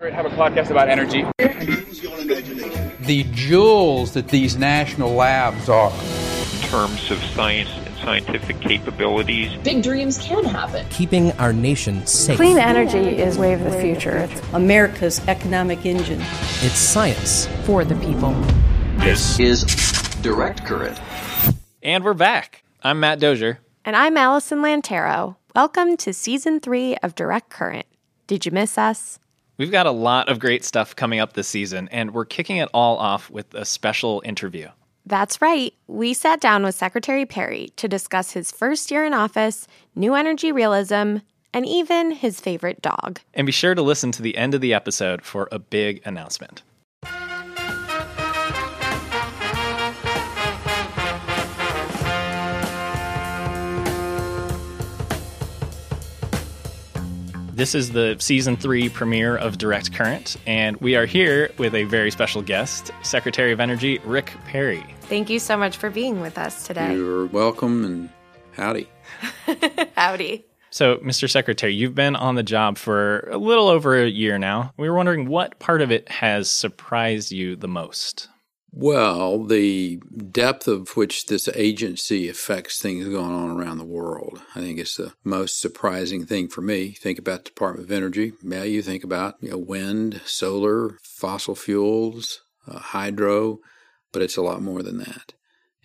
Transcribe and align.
have 0.00 0.26
a 0.26 0.30
podcast 0.30 0.70
about 0.70 0.88
energy. 0.88 1.26
The 3.04 3.26
jewels 3.32 4.14
that 4.14 4.28
these 4.28 4.56
national 4.56 5.12
labs 5.12 5.68
are. 5.68 5.90
In 5.90 6.68
terms 6.68 7.10
of 7.10 7.18
science 7.34 7.68
and 7.70 7.96
scientific 7.96 8.60
capabilities. 8.60 9.52
Big 9.64 9.82
dreams 9.82 10.18
can 10.18 10.44
happen. 10.44 10.86
Keeping 10.90 11.32
our 11.32 11.52
nation 11.52 12.06
safe. 12.06 12.36
Clean 12.36 12.58
energy 12.58 13.18
is 13.18 13.38
way 13.38 13.52
of 13.54 13.64
the 13.64 13.72
future. 13.80 14.18
It's 14.18 14.40
America's 14.52 15.26
economic 15.26 15.84
engine. 15.84 16.20
It's 16.60 16.78
science 16.78 17.46
for 17.64 17.84
the 17.84 17.96
people. 17.96 18.32
This 18.98 19.40
is 19.40 19.64
Direct 20.22 20.64
Current. 20.64 20.96
And 21.82 22.04
we're 22.04 22.14
back. 22.14 22.62
I'm 22.84 23.00
Matt 23.00 23.18
Dozier. 23.18 23.58
And 23.84 23.96
I'm 23.96 24.16
Allison 24.16 24.60
Lantero. 24.62 25.34
Welcome 25.56 25.96
to 25.96 26.12
season 26.12 26.60
three 26.60 26.96
of 26.98 27.16
Direct 27.16 27.50
Current. 27.50 27.86
Did 28.28 28.46
you 28.46 28.52
miss 28.52 28.78
us? 28.78 29.18
We've 29.58 29.72
got 29.72 29.86
a 29.86 29.90
lot 29.90 30.28
of 30.28 30.38
great 30.38 30.64
stuff 30.64 30.94
coming 30.94 31.18
up 31.18 31.32
this 31.32 31.48
season, 31.48 31.88
and 31.90 32.14
we're 32.14 32.24
kicking 32.24 32.58
it 32.58 32.68
all 32.72 32.96
off 32.96 33.28
with 33.28 33.52
a 33.54 33.64
special 33.64 34.22
interview. 34.24 34.68
That's 35.04 35.42
right. 35.42 35.74
We 35.88 36.14
sat 36.14 36.40
down 36.40 36.62
with 36.62 36.76
Secretary 36.76 37.26
Perry 37.26 37.72
to 37.74 37.88
discuss 37.88 38.30
his 38.30 38.52
first 38.52 38.88
year 38.92 39.04
in 39.04 39.14
office, 39.14 39.66
new 39.96 40.14
energy 40.14 40.52
realism, 40.52 41.16
and 41.52 41.66
even 41.66 42.12
his 42.12 42.40
favorite 42.40 42.80
dog. 42.82 43.18
And 43.34 43.46
be 43.46 43.52
sure 43.52 43.74
to 43.74 43.82
listen 43.82 44.12
to 44.12 44.22
the 44.22 44.36
end 44.36 44.54
of 44.54 44.60
the 44.60 44.74
episode 44.74 45.22
for 45.22 45.48
a 45.50 45.58
big 45.58 46.02
announcement. 46.04 46.62
This 57.58 57.74
is 57.74 57.90
the 57.90 58.14
season 58.20 58.56
three 58.56 58.88
premiere 58.88 59.36
of 59.36 59.58
Direct 59.58 59.92
Current, 59.92 60.36
and 60.46 60.76
we 60.76 60.94
are 60.94 61.06
here 61.06 61.50
with 61.58 61.74
a 61.74 61.82
very 61.82 62.12
special 62.12 62.40
guest, 62.40 62.92
Secretary 63.02 63.50
of 63.50 63.58
Energy 63.58 63.98
Rick 64.04 64.32
Perry. 64.46 64.86
Thank 65.00 65.28
you 65.28 65.40
so 65.40 65.56
much 65.56 65.76
for 65.76 65.90
being 65.90 66.20
with 66.20 66.38
us 66.38 66.68
today. 66.68 66.94
You're 66.94 67.26
welcome 67.26 67.84
and 67.84 68.10
howdy. 68.52 68.88
howdy. 69.96 70.46
So, 70.70 70.98
Mr. 70.98 71.28
Secretary, 71.28 71.74
you've 71.74 71.96
been 71.96 72.14
on 72.14 72.36
the 72.36 72.44
job 72.44 72.78
for 72.78 73.28
a 73.28 73.38
little 73.38 73.66
over 73.66 74.00
a 74.00 74.06
year 74.06 74.38
now. 74.38 74.72
We 74.76 74.88
were 74.88 74.94
wondering 74.94 75.26
what 75.26 75.58
part 75.58 75.82
of 75.82 75.90
it 75.90 76.08
has 76.08 76.48
surprised 76.48 77.32
you 77.32 77.56
the 77.56 77.66
most? 77.66 78.28
Well, 78.70 79.44
the 79.44 80.00
depth 80.30 80.68
of 80.68 80.96
which 80.96 81.26
this 81.26 81.48
agency 81.54 82.28
affects 82.28 82.80
things 82.80 83.06
going 83.06 83.32
on 83.32 83.50
around 83.50 83.78
the 83.78 83.84
world, 83.84 84.42
I 84.54 84.60
think 84.60 84.78
is 84.78 84.94
the 84.94 85.14
most 85.24 85.60
surprising 85.60 86.26
thing 86.26 86.48
for 86.48 86.60
me. 86.60 86.92
Think 86.92 87.18
about 87.18 87.44
the 87.44 87.50
Department 87.50 87.86
of 87.86 87.92
Energy. 87.92 88.34
Yeah, 88.42 88.64
you 88.64 88.82
think 88.82 89.04
about 89.04 89.36
you 89.40 89.50
know, 89.50 89.58
wind, 89.58 90.20
solar, 90.26 90.98
fossil 91.02 91.54
fuels, 91.54 92.42
uh, 92.66 92.78
hydro, 92.78 93.58
but 94.12 94.22
it's 94.22 94.36
a 94.36 94.42
lot 94.42 94.62
more 94.62 94.82
than 94.82 94.98
that. 94.98 95.32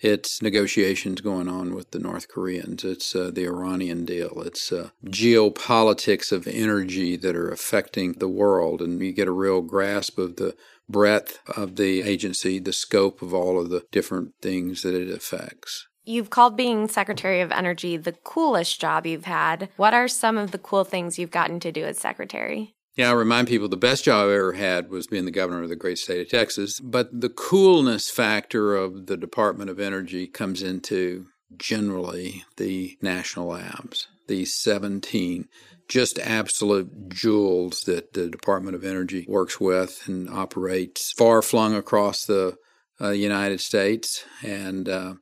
It's 0.04 0.42
negotiations 0.42 1.22
going 1.22 1.48
on 1.48 1.74
with 1.74 1.92
the 1.92 2.00
North 2.00 2.28
Koreans. 2.28 2.84
It's 2.84 3.16
uh, 3.16 3.32
the 3.34 3.46
Iranian 3.46 4.04
deal. 4.04 4.42
It's 4.46 4.70
uh, 4.70 4.90
geopolitics 5.06 6.34
of 6.34 6.46
energy 6.46 7.16
that 7.16 7.38
are 7.38 7.50
affecting 7.50 8.14
the 8.14 8.28
world. 8.28 8.82
And 8.82 9.02
you 9.02 9.14
get 9.14 9.30
a 9.30 9.32
real 9.32 9.62
grasp 9.62 10.20
of 10.20 10.36
the 10.36 10.58
breadth 10.90 11.40
of 11.58 11.76
the 11.76 12.02
agency, 12.02 12.60
the 12.60 12.74
scope 12.74 13.22
of 13.22 13.34
all 13.34 13.60
of 13.60 13.70
the 13.70 13.84
different 13.92 14.34
things 14.42 14.82
that 14.82 14.94
it 14.94 15.10
affects. 15.10 15.88
You've 16.06 16.30
called 16.30 16.58
being 16.58 16.88
Secretary 16.90 17.40
of 17.40 17.52
Energy 17.52 17.96
the 17.96 18.12
coolest 18.12 18.82
job 18.82 19.06
you've 19.06 19.26
had. 19.26 19.70
What 19.78 19.94
are 19.94 20.08
some 20.08 20.38
of 20.38 20.52
the 20.52 20.58
cool 20.58 20.84
things 20.84 21.18
you've 21.18 21.32
gotten 21.32 21.60
to 21.62 21.72
do 21.72 21.86
as 21.86 21.98
Secretary? 21.98 22.76
Yeah, 22.96 23.10
I 23.10 23.14
remind 23.14 23.48
people 23.48 23.70
the 23.70 23.78
best 23.78 24.04
job 24.04 24.30
I 24.30 24.34
ever 24.34 24.54
had 24.54 24.90
was 24.90 25.08
being 25.08 25.26
the 25.26 25.32
governor 25.32 25.64
of 25.64 25.70
the 25.70 25.76
great 25.76 25.98
state 25.98 26.22
of 26.22 26.30
Texas. 26.30 26.80
But 26.80 27.22
the 27.22 27.30
coolness 27.30 28.10
factor 28.10 28.76
of 28.76 29.08
the 29.08 29.18
Department 29.18 29.70
of 29.70 29.80
Energy 29.80 30.28
comes 30.28 30.62
into 30.62 31.28
generally 31.58 32.44
the 32.58 32.98
national 33.02 33.48
labs, 33.48 34.08
these 34.28 34.54
17 34.54 35.48
just 35.88 36.18
absolute 36.20 37.10
jewels 37.10 37.82
that 37.82 38.14
the 38.14 38.30
Department 38.30 38.76
of 38.76 38.84
Energy 38.84 39.26
works 39.28 39.60
with 39.60 40.04
and 40.08 40.30
operates 40.30 41.12
far 41.18 41.42
flung 41.42 41.76
across 41.76 42.26
the 42.26 42.56
uh, 43.02 43.10
United 43.10 43.60
States. 43.60 44.24
And 44.42 44.88
uh, 44.88 45.16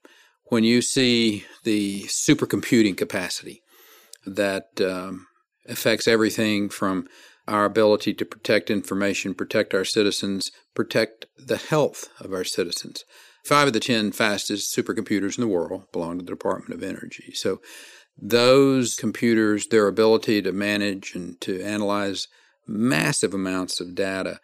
when 0.45 0.63
you 0.63 0.81
see 0.81 1.45
the 1.63 2.03
supercomputing 2.03 2.97
capacity 2.97 3.61
that 4.25 4.79
um, 4.81 5.27
affects 5.67 6.07
everything 6.07 6.69
from 6.69 7.07
our 7.47 7.65
ability 7.65 8.13
to 8.13 8.25
protect 8.25 8.69
information, 8.69 9.33
protect 9.33 9.73
our 9.73 9.83
citizens, 9.83 10.51
protect 10.75 11.25
the 11.37 11.57
health 11.57 12.09
of 12.19 12.33
our 12.33 12.43
citizens. 12.43 13.03
Five 13.43 13.67
of 13.67 13.73
the 13.73 13.79
10 13.79 14.11
fastest 14.11 14.75
supercomputers 14.75 15.37
in 15.37 15.41
the 15.41 15.47
world 15.47 15.91
belong 15.91 16.19
to 16.19 16.25
the 16.25 16.31
Department 16.31 16.75
of 16.75 16.87
Energy. 16.87 17.33
So 17.33 17.59
those 18.21 18.95
computers, 18.95 19.67
their 19.67 19.87
ability 19.87 20.41
to 20.43 20.51
manage 20.51 21.15
and 21.15 21.41
to 21.41 21.61
analyze 21.61 22.27
massive 22.67 23.33
amounts 23.33 23.81
of 23.81 23.95
data, 23.95 24.39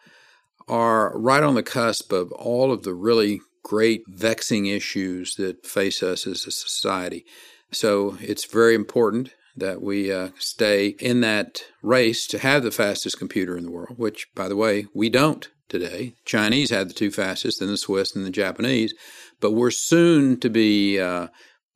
are 0.68 1.18
right 1.18 1.44
on 1.44 1.56
the 1.56 1.64
cusp 1.64 2.12
of 2.12 2.32
all 2.34 2.72
of 2.72 2.84
the 2.84 2.94
really 2.94 3.40
great 3.64 4.02
vexing 4.08 4.66
issues 4.66 5.36
that 5.36 5.66
face 5.66 6.02
us 6.02 6.26
as 6.26 6.46
a 6.46 6.52
society. 6.52 7.26
So 7.72 8.18
it's 8.20 8.46
very 8.46 8.76
important 8.76 9.34
that 9.56 9.82
we 9.82 10.12
uh, 10.12 10.30
stay 10.38 10.96
in 11.00 11.22
that 11.22 11.62
race 11.82 12.28
to 12.28 12.40
have 12.40 12.64
the 12.64 12.72
fastest 12.72 13.18
computer 13.18 13.58
in 13.58 13.64
the 13.64 13.72
world, 13.72 13.98
which, 13.98 14.28
by 14.36 14.48
the 14.48 14.56
way, 14.56 14.86
we 14.94 15.10
don't 15.10 15.50
today. 15.68 16.14
Chinese 16.26 16.70
had 16.70 16.90
the 16.90 16.94
two 16.94 17.12
fastest, 17.12 17.60
then 17.60 17.70
the 17.70 17.78
Swiss 17.78 18.16
and 18.16 18.26
the 18.26 18.30
Japanese, 18.30 18.94
but 19.42 19.52
we're 19.52 19.72
soon 19.72 20.40
to 20.40 20.50
be 20.50 21.00
uh, 21.00 21.28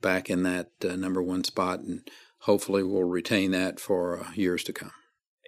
back 0.02 0.30
in 0.30 0.44
that 0.44 0.70
uh, 0.84 0.96
number 0.96 1.22
one 1.22 1.44
spot, 1.44 1.80
and 1.80 2.08
hopefully 2.40 2.84
we'll 2.84 3.04
retain 3.04 3.52
that 3.52 3.80
for 3.80 4.20
uh, 4.20 4.32
years 4.34 4.64
to 4.66 4.74
come. 4.74 4.92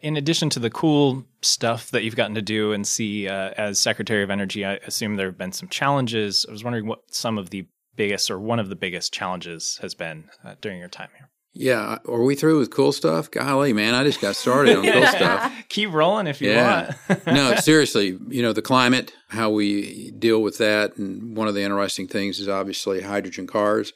In 0.01 0.17
addition 0.17 0.49
to 0.51 0.59
the 0.59 0.69
cool 0.69 1.25
stuff 1.41 1.91
that 1.91 2.03
you've 2.03 2.15
gotten 2.15 2.35
to 2.35 2.41
do 2.41 2.73
and 2.73 2.85
see 2.85 3.27
uh, 3.27 3.51
as 3.57 3.79
Secretary 3.79 4.23
of 4.23 4.29
Energy, 4.29 4.65
I 4.65 4.73
assume 4.85 5.15
there 5.15 5.27
have 5.27 5.37
been 5.37 5.53
some 5.53 5.69
challenges. 5.69 6.45
I 6.47 6.51
was 6.51 6.63
wondering 6.63 6.87
what 6.87 7.13
some 7.13 7.37
of 7.37 7.51
the 7.51 7.67
biggest 7.95 8.29
or 8.29 8.39
one 8.39 8.59
of 8.59 8.69
the 8.69 8.75
biggest 8.75 9.13
challenges 9.13 9.79
has 9.81 9.93
been 9.95 10.25
uh, 10.43 10.55
during 10.61 10.79
your 10.79 10.89
time 10.89 11.09
here. 11.17 11.29
Yeah, 11.55 11.99
are 12.07 12.23
we 12.23 12.33
through 12.33 12.57
with 12.57 12.71
cool 12.71 12.91
stuff? 12.91 13.29
Golly, 13.29 13.73
man, 13.73 13.93
I 13.93 14.03
just 14.03 14.19
got 14.19 14.35
started 14.35 14.75
on 14.75 14.91
cool 14.91 15.05
stuff. 15.07 15.53
Keep 15.69 15.93
rolling 15.93 16.25
if 16.25 16.41
you 16.41 16.49
yeah. 16.49 16.95
want. 17.07 17.27
no, 17.27 17.55
seriously, 17.57 18.17
you 18.27 18.41
know, 18.41 18.53
the 18.53 18.63
climate, 18.63 19.13
how 19.29 19.51
we 19.51 20.09
deal 20.11 20.41
with 20.41 20.57
that. 20.57 20.97
And 20.97 21.37
one 21.37 21.47
of 21.47 21.53
the 21.53 21.61
interesting 21.61 22.07
things 22.07 22.39
is 22.39 22.49
obviously 22.49 23.01
hydrogen 23.01 23.45
cars 23.45 23.93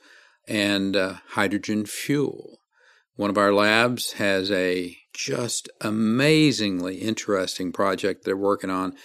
and 0.47 0.95
uh, 0.95 1.15
hydrogen 1.29 1.85
fuel. 1.85 2.59
One 3.15 3.29
of 3.29 3.37
our 3.37 3.53
labs 3.53 4.13
has 4.13 4.51
a 4.51 4.97
just 5.13 5.69
amazingly 5.81 6.97
interesting 6.97 7.71
project 7.71 8.23
they're 8.23 8.37
working 8.37 8.69
on 8.69 8.95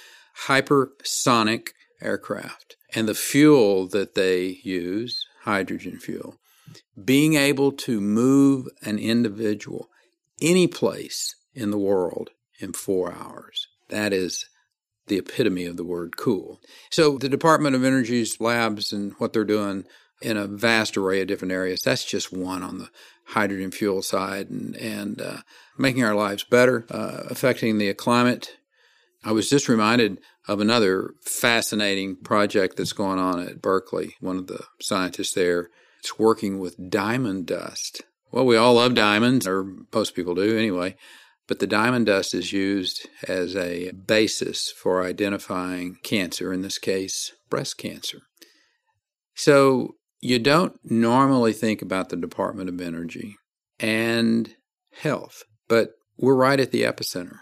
hypersonic 0.46 1.68
aircraft. 2.00 2.76
And 2.94 3.08
the 3.08 3.14
fuel 3.14 3.88
that 3.88 4.14
they 4.14 4.58
use, 4.62 5.24
hydrogen 5.42 5.98
fuel, 5.98 6.36
being 7.02 7.34
able 7.34 7.72
to 7.72 8.00
move 8.00 8.66
an 8.82 8.98
individual 8.98 9.88
any 10.40 10.66
place 10.66 11.34
in 11.54 11.70
the 11.70 11.78
world 11.78 12.30
in 12.58 12.72
four 12.72 13.12
hours. 13.12 13.68
That 13.88 14.12
is 14.12 14.46
the 15.06 15.18
epitome 15.18 15.64
of 15.64 15.76
the 15.76 15.84
word 15.84 16.16
cool. 16.16 16.60
So, 16.90 17.18
the 17.18 17.28
Department 17.28 17.74
of 17.74 17.84
Energy's 17.84 18.40
labs 18.40 18.92
and 18.92 19.12
what 19.18 19.32
they're 19.32 19.44
doing 19.44 19.84
in 20.22 20.36
a 20.36 20.46
vast 20.46 20.96
array 20.96 21.20
of 21.20 21.28
different 21.28 21.52
areas. 21.52 21.80
That's 21.84 22.04
just 22.04 22.32
one 22.32 22.62
on 22.62 22.78
the 22.78 22.90
hydrogen 23.26 23.70
fuel 23.70 24.02
side 24.02 24.50
and, 24.50 24.76
and 24.76 25.20
uh, 25.20 25.38
making 25.78 26.04
our 26.04 26.14
lives 26.14 26.44
better, 26.44 26.86
uh, 26.90 27.24
affecting 27.28 27.78
the 27.78 27.92
climate. 27.94 28.56
I 29.24 29.32
was 29.32 29.48
just 29.48 29.68
reminded 29.68 30.18
of 30.48 30.60
another 30.60 31.14
fascinating 31.20 32.16
project 32.16 32.76
that's 32.76 32.92
going 32.92 33.18
on 33.18 33.40
at 33.40 33.62
Berkeley. 33.62 34.16
One 34.20 34.36
of 34.36 34.48
the 34.48 34.64
scientists 34.80 35.34
there 35.34 35.70
is 36.02 36.18
working 36.18 36.58
with 36.58 36.90
diamond 36.90 37.46
dust. 37.46 38.02
Well, 38.32 38.46
we 38.46 38.56
all 38.56 38.74
love 38.74 38.94
diamonds, 38.94 39.46
or 39.46 39.64
most 39.92 40.14
people 40.14 40.34
do 40.34 40.58
anyway, 40.58 40.96
but 41.46 41.58
the 41.58 41.66
diamond 41.66 42.06
dust 42.06 42.34
is 42.34 42.52
used 42.52 43.08
as 43.28 43.54
a 43.54 43.92
basis 43.92 44.72
for 44.72 45.04
identifying 45.04 45.98
cancer, 46.02 46.52
in 46.52 46.62
this 46.62 46.78
case, 46.78 47.32
breast 47.50 47.78
cancer. 47.78 48.22
So 49.34 49.96
you 50.22 50.38
don't 50.38 50.78
normally 50.84 51.52
think 51.52 51.82
about 51.82 52.08
the 52.08 52.16
Department 52.16 52.70
of 52.70 52.80
Energy 52.80 53.36
and 53.78 54.54
health, 54.92 55.42
but 55.68 55.90
we're 56.16 56.36
right 56.36 56.60
at 56.60 56.70
the 56.70 56.84
epicenter. 56.84 57.38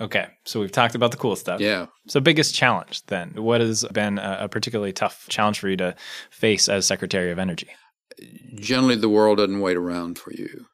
Okay, 0.00 0.26
so 0.44 0.60
we've 0.60 0.72
talked 0.72 0.94
about 0.94 1.10
the 1.10 1.16
cool 1.16 1.36
stuff. 1.36 1.60
Yeah. 1.60 1.86
So, 2.08 2.20
biggest 2.20 2.54
challenge 2.54 3.04
then? 3.06 3.34
What 3.36 3.60
has 3.60 3.84
been 3.92 4.18
a 4.18 4.48
particularly 4.48 4.92
tough 4.92 5.26
challenge 5.28 5.60
for 5.60 5.68
you 5.68 5.76
to 5.76 5.94
face 6.30 6.68
as 6.68 6.86
Secretary 6.86 7.30
of 7.30 7.38
Energy? 7.38 7.68
Generally, 8.54 8.96
the 8.96 9.08
world 9.08 9.38
doesn't 9.38 9.60
wait 9.60 9.76
around 9.76 10.18
for 10.18 10.32
you. 10.32 10.66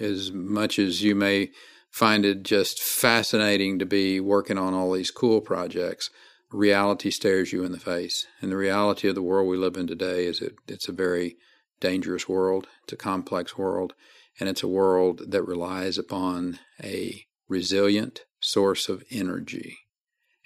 As 0.00 0.32
much 0.32 0.78
as 0.78 1.02
you 1.02 1.14
may 1.14 1.50
find 1.90 2.24
it 2.24 2.42
just 2.42 2.80
fascinating 2.82 3.78
to 3.78 3.86
be 3.86 4.20
working 4.20 4.58
on 4.58 4.74
all 4.74 4.92
these 4.92 5.10
cool 5.10 5.40
projects, 5.40 6.10
reality 6.54 7.10
stares 7.10 7.52
you 7.52 7.64
in 7.64 7.72
the 7.72 7.80
face. 7.80 8.26
And 8.40 8.50
the 8.50 8.56
reality 8.56 9.08
of 9.08 9.14
the 9.14 9.22
world 9.22 9.48
we 9.48 9.56
live 9.56 9.76
in 9.76 9.86
today 9.86 10.26
is 10.26 10.40
it, 10.40 10.54
it's 10.68 10.88
a 10.88 10.92
very 10.92 11.36
dangerous 11.80 12.28
world, 12.28 12.68
it's 12.84 12.92
a 12.92 12.96
complex 12.96 13.58
world, 13.58 13.94
and 14.38 14.48
it's 14.48 14.62
a 14.62 14.68
world 14.68 15.22
that 15.28 15.42
relies 15.42 15.98
upon 15.98 16.58
a 16.82 17.24
resilient 17.48 18.22
source 18.40 18.88
of 18.88 19.02
energy. 19.10 19.78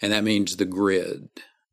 And 0.01 0.13
that 0.13 0.25
means 0.25 0.57
the 0.57 0.65
grid. 0.65 1.29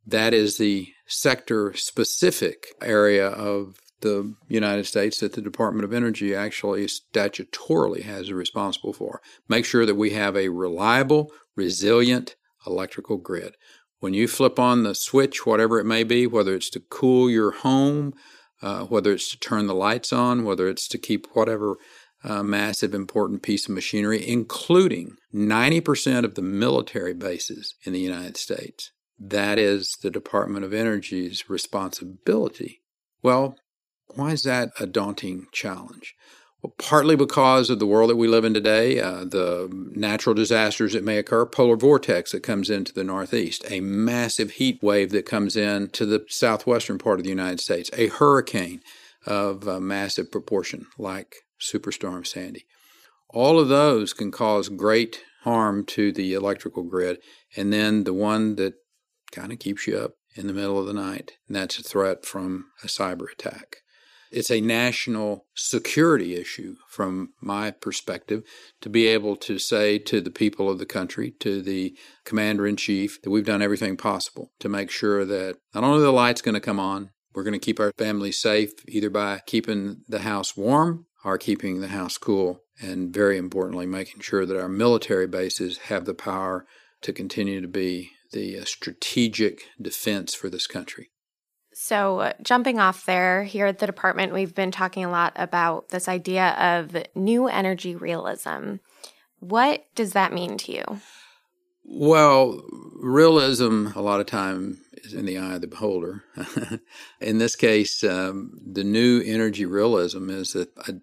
That 0.06 0.34
is 0.34 0.58
the 0.58 0.88
sector 1.06 1.74
specific 1.74 2.66
area 2.82 3.28
of 3.28 3.76
the 4.00 4.34
United 4.48 4.84
States 4.84 5.20
that 5.20 5.32
the 5.32 5.40
Department 5.40 5.84
of 5.84 5.92
Energy 5.92 6.34
actually 6.34 6.86
statutorily 6.86 8.02
has 8.02 8.30
responsible 8.32 8.92
for. 8.92 9.20
Make 9.48 9.64
sure 9.64 9.86
that 9.86 9.94
we 9.94 10.10
have 10.10 10.36
a 10.36 10.50
reliable, 10.50 11.32
resilient 11.56 12.36
electrical 12.66 13.16
grid. 13.16 13.54
When 14.06 14.14
you 14.14 14.28
flip 14.28 14.60
on 14.60 14.84
the 14.84 14.94
switch, 14.94 15.46
whatever 15.46 15.80
it 15.80 15.84
may 15.84 16.04
be, 16.04 16.28
whether 16.28 16.54
it's 16.54 16.70
to 16.70 16.78
cool 16.78 17.28
your 17.28 17.50
home, 17.50 18.14
uh, 18.62 18.84
whether 18.84 19.12
it's 19.12 19.28
to 19.32 19.36
turn 19.40 19.66
the 19.66 19.74
lights 19.74 20.12
on, 20.12 20.44
whether 20.44 20.68
it's 20.68 20.86
to 20.90 20.96
keep 20.96 21.26
whatever 21.32 21.74
uh, 22.22 22.44
massive 22.44 22.94
important 22.94 23.42
piece 23.42 23.68
of 23.68 23.74
machinery, 23.74 24.24
including 24.24 25.16
90% 25.34 26.24
of 26.24 26.36
the 26.36 26.42
military 26.42 27.14
bases 27.14 27.74
in 27.82 27.92
the 27.92 27.98
United 27.98 28.36
States. 28.36 28.92
That 29.18 29.58
is 29.58 29.96
the 30.00 30.10
Department 30.10 30.64
of 30.64 30.72
Energy's 30.72 31.50
responsibility. 31.50 32.82
Well, 33.24 33.56
why 34.14 34.30
is 34.30 34.44
that 34.44 34.70
a 34.78 34.86
daunting 34.86 35.48
challenge? 35.50 36.14
Partly 36.78 37.16
because 37.16 37.70
of 37.70 37.78
the 37.78 37.86
world 37.86 38.10
that 38.10 38.16
we 38.16 38.26
live 38.26 38.44
in 38.44 38.54
today, 38.54 38.98
uh, 38.98 39.24
the 39.24 39.68
natural 39.94 40.34
disasters 40.34 40.94
that 40.94 41.04
may 41.04 41.18
occur, 41.18 41.46
polar 41.46 41.76
vortex 41.76 42.32
that 42.32 42.42
comes 42.42 42.70
into 42.70 42.92
the 42.92 43.04
Northeast, 43.04 43.64
a 43.70 43.80
massive 43.80 44.52
heat 44.52 44.82
wave 44.82 45.10
that 45.10 45.26
comes 45.26 45.56
in 45.56 45.90
to 45.90 46.04
the 46.06 46.24
southwestern 46.28 46.98
part 46.98 47.20
of 47.20 47.24
the 47.24 47.30
United 47.30 47.60
States, 47.60 47.90
a 47.92 48.08
hurricane 48.08 48.80
of 49.26 49.64
massive 49.80 50.32
proportion 50.32 50.86
like 50.98 51.36
Superstorm 51.60 52.26
Sandy. 52.26 52.64
All 53.30 53.60
of 53.60 53.68
those 53.68 54.12
can 54.12 54.30
cause 54.30 54.68
great 54.68 55.22
harm 55.42 55.84
to 55.86 56.10
the 56.10 56.34
electrical 56.34 56.82
grid. 56.82 57.18
And 57.56 57.72
then 57.72 58.04
the 58.04 58.14
one 58.14 58.56
that 58.56 58.74
kind 59.30 59.52
of 59.52 59.58
keeps 59.58 59.86
you 59.86 59.96
up 59.96 60.12
in 60.34 60.46
the 60.46 60.52
middle 60.52 60.78
of 60.78 60.86
the 60.86 60.92
night, 60.92 61.32
and 61.46 61.56
that's 61.56 61.78
a 61.78 61.82
threat 61.82 62.26
from 62.26 62.66
a 62.82 62.86
cyber 62.86 63.30
attack. 63.32 63.78
It's 64.30 64.50
a 64.50 64.60
national 64.60 65.46
security 65.54 66.34
issue 66.34 66.76
from 66.88 67.30
my 67.40 67.70
perspective 67.70 68.42
to 68.80 68.88
be 68.88 69.06
able 69.06 69.36
to 69.36 69.58
say 69.58 69.98
to 69.98 70.20
the 70.20 70.30
people 70.30 70.68
of 70.70 70.78
the 70.78 70.86
country, 70.86 71.32
to 71.40 71.62
the 71.62 71.96
commander 72.24 72.66
in 72.66 72.76
chief, 72.76 73.20
that 73.22 73.30
we've 73.30 73.44
done 73.44 73.62
everything 73.62 73.96
possible 73.96 74.50
to 74.60 74.68
make 74.68 74.90
sure 74.90 75.24
that 75.24 75.56
not 75.74 75.84
only 75.84 76.02
the 76.02 76.10
light's 76.10 76.42
going 76.42 76.54
to 76.54 76.60
come 76.60 76.80
on, 76.80 77.10
we're 77.34 77.44
going 77.44 77.52
to 77.52 77.58
keep 77.58 77.78
our 77.78 77.92
families 77.98 78.38
safe 78.38 78.72
either 78.88 79.10
by 79.10 79.42
keeping 79.46 80.02
the 80.08 80.20
house 80.20 80.56
warm 80.56 81.06
or 81.24 81.36
keeping 81.36 81.80
the 81.80 81.88
house 81.88 82.16
cool, 82.16 82.62
and 82.80 83.12
very 83.12 83.36
importantly, 83.36 83.84
making 83.84 84.22
sure 84.22 84.46
that 84.46 84.60
our 84.60 84.68
military 84.68 85.26
bases 85.26 85.78
have 85.78 86.04
the 86.04 86.14
power 86.14 86.66
to 87.02 87.12
continue 87.12 87.60
to 87.60 87.68
be 87.68 88.10
the 88.32 88.58
uh, 88.58 88.64
strategic 88.64 89.64
defense 89.80 90.34
for 90.34 90.48
this 90.48 90.66
country. 90.66 91.10
So, 91.78 92.20
uh, 92.20 92.32
jumping 92.42 92.80
off 92.80 93.04
there, 93.04 93.44
here 93.44 93.66
at 93.66 93.80
the 93.80 93.86
department, 93.86 94.32
we've 94.32 94.54
been 94.54 94.70
talking 94.70 95.04
a 95.04 95.10
lot 95.10 95.34
about 95.36 95.90
this 95.90 96.08
idea 96.08 96.52
of 96.52 96.96
new 97.14 97.48
energy 97.48 97.94
realism. 97.94 98.76
What 99.40 99.84
does 99.94 100.14
that 100.14 100.32
mean 100.32 100.56
to 100.56 100.72
you? 100.72 100.84
Well, 101.84 102.62
realism 102.98 103.88
a 103.94 104.00
lot 104.00 104.20
of 104.20 104.26
time 104.26 104.78
is 104.94 105.12
in 105.12 105.26
the 105.26 105.36
eye 105.36 105.56
of 105.56 105.60
the 105.60 105.66
beholder. 105.66 106.24
in 107.20 107.36
this 107.36 107.54
case, 107.54 108.02
um, 108.02 108.58
the 108.66 108.82
new 108.82 109.20
energy 109.20 109.66
realism 109.66 110.30
is 110.30 110.54
that 110.54 110.70
a 110.88 110.94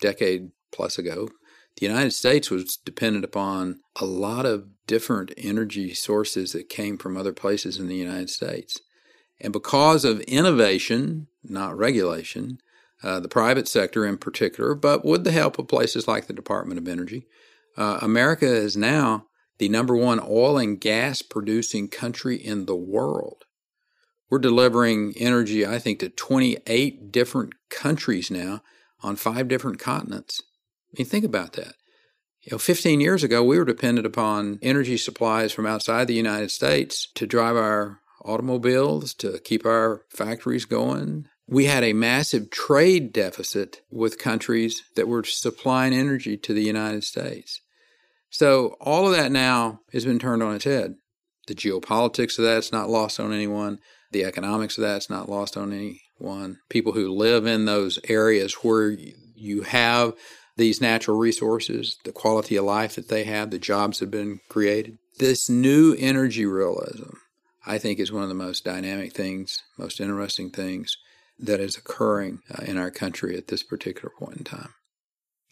decade 0.00 0.50
plus 0.72 0.96
ago, 0.96 1.28
the 1.76 1.86
United 1.86 2.12
States 2.12 2.50
was 2.50 2.78
dependent 2.78 3.26
upon 3.26 3.80
a 4.00 4.06
lot 4.06 4.46
of 4.46 4.64
different 4.86 5.34
energy 5.36 5.92
sources 5.92 6.52
that 6.52 6.70
came 6.70 6.96
from 6.96 7.18
other 7.18 7.34
places 7.34 7.78
in 7.78 7.86
the 7.86 7.96
United 7.96 8.30
States. 8.30 8.80
And 9.42 9.52
because 9.52 10.04
of 10.04 10.20
innovation, 10.20 11.26
not 11.42 11.76
regulation, 11.76 12.58
uh, 13.02 13.18
the 13.18 13.28
private 13.28 13.66
sector 13.66 14.06
in 14.06 14.16
particular, 14.16 14.76
but 14.76 15.04
with 15.04 15.24
the 15.24 15.32
help 15.32 15.58
of 15.58 15.66
places 15.66 16.06
like 16.06 16.28
the 16.28 16.32
Department 16.32 16.78
of 16.78 16.86
Energy, 16.86 17.26
uh, 17.76 17.98
America 18.00 18.46
is 18.46 18.76
now 18.76 19.26
the 19.58 19.68
number 19.68 19.96
one 19.96 20.20
oil 20.20 20.58
and 20.58 20.80
gas 20.80 21.22
producing 21.22 21.88
country 21.88 22.36
in 22.36 22.66
the 22.66 22.76
world. 22.76 23.44
We're 24.30 24.38
delivering 24.38 25.14
energy, 25.16 25.66
I 25.66 25.78
think, 25.78 25.98
to 25.98 26.08
28 26.08 27.10
different 27.10 27.54
countries 27.68 28.30
now 28.30 28.62
on 29.02 29.16
five 29.16 29.48
different 29.48 29.80
continents. 29.80 30.40
I 30.92 31.00
mean, 31.00 31.08
think 31.08 31.24
about 31.24 31.54
that. 31.54 31.74
You 32.42 32.52
know, 32.52 32.58
15 32.58 33.00
years 33.00 33.24
ago, 33.24 33.42
we 33.42 33.58
were 33.58 33.64
dependent 33.64 34.06
upon 34.06 34.58
energy 34.62 34.96
supplies 34.96 35.52
from 35.52 35.66
outside 35.66 36.06
the 36.06 36.14
United 36.14 36.50
States 36.50 37.08
to 37.14 37.26
drive 37.26 37.56
our 37.56 38.01
automobiles, 38.24 39.14
to 39.14 39.38
keep 39.40 39.64
our 39.66 40.02
factories 40.08 40.64
going. 40.64 41.26
We 41.46 41.66
had 41.66 41.84
a 41.84 41.92
massive 41.92 42.50
trade 42.50 43.12
deficit 43.12 43.82
with 43.90 44.18
countries 44.18 44.82
that 44.96 45.08
were 45.08 45.24
supplying 45.24 45.92
energy 45.92 46.36
to 46.38 46.54
the 46.54 46.62
United 46.62 47.04
States. 47.04 47.60
So 48.30 48.76
all 48.80 49.06
of 49.06 49.16
that 49.16 49.30
now 49.30 49.80
has 49.92 50.04
been 50.04 50.18
turned 50.18 50.42
on 50.42 50.54
its 50.54 50.64
head. 50.64 50.94
The 51.48 51.54
geopolitics 51.54 52.38
of 52.38 52.44
that's 52.44 52.72
not 52.72 52.88
lost 52.88 53.20
on 53.20 53.32
anyone. 53.32 53.78
The 54.12 54.24
economics 54.24 54.78
of 54.78 54.82
that's 54.82 55.10
not 55.10 55.28
lost 55.28 55.56
on 55.56 55.72
anyone. 55.72 56.58
People 56.70 56.92
who 56.92 57.12
live 57.12 57.46
in 57.46 57.64
those 57.64 57.98
areas 58.08 58.54
where 58.62 58.96
you 59.34 59.62
have 59.62 60.14
these 60.56 60.80
natural 60.80 61.18
resources, 61.18 61.98
the 62.04 62.12
quality 62.12 62.56
of 62.56 62.64
life 62.64 62.94
that 62.94 63.08
they 63.08 63.24
have, 63.24 63.50
the 63.50 63.58
jobs 63.58 63.98
that 63.98 64.06
have 64.06 64.10
been 64.10 64.40
created. 64.48 64.98
This 65.18 65.48
new 65.50 65.94
energy 65.98 66.46
realism 66.46 67.16
I 67.66 67.78
think 67.78 67.98
is 67.98 68.12
one 68.12 68.22
of 68.22 68.28
the 68.28 68.34
most 68.34 68.64
dynamic 68.64 69.12
things, 69.12 69.58
most 69.78 70.00
interesting 70.00 70.50
things 70.50 70.96
that 71.38 71.60
is 71.60 71.76
occurring 71.76 72.40
uh, 72.50 72.64
in 72.64 72.76
our 72.76 72.90
country 72.90 73.36
at 73.36 73.48
this 73.48 73.62
particular 73.62 74.12
point 74.18 74.38
in 74.38 74.44
time. 74.44 74.74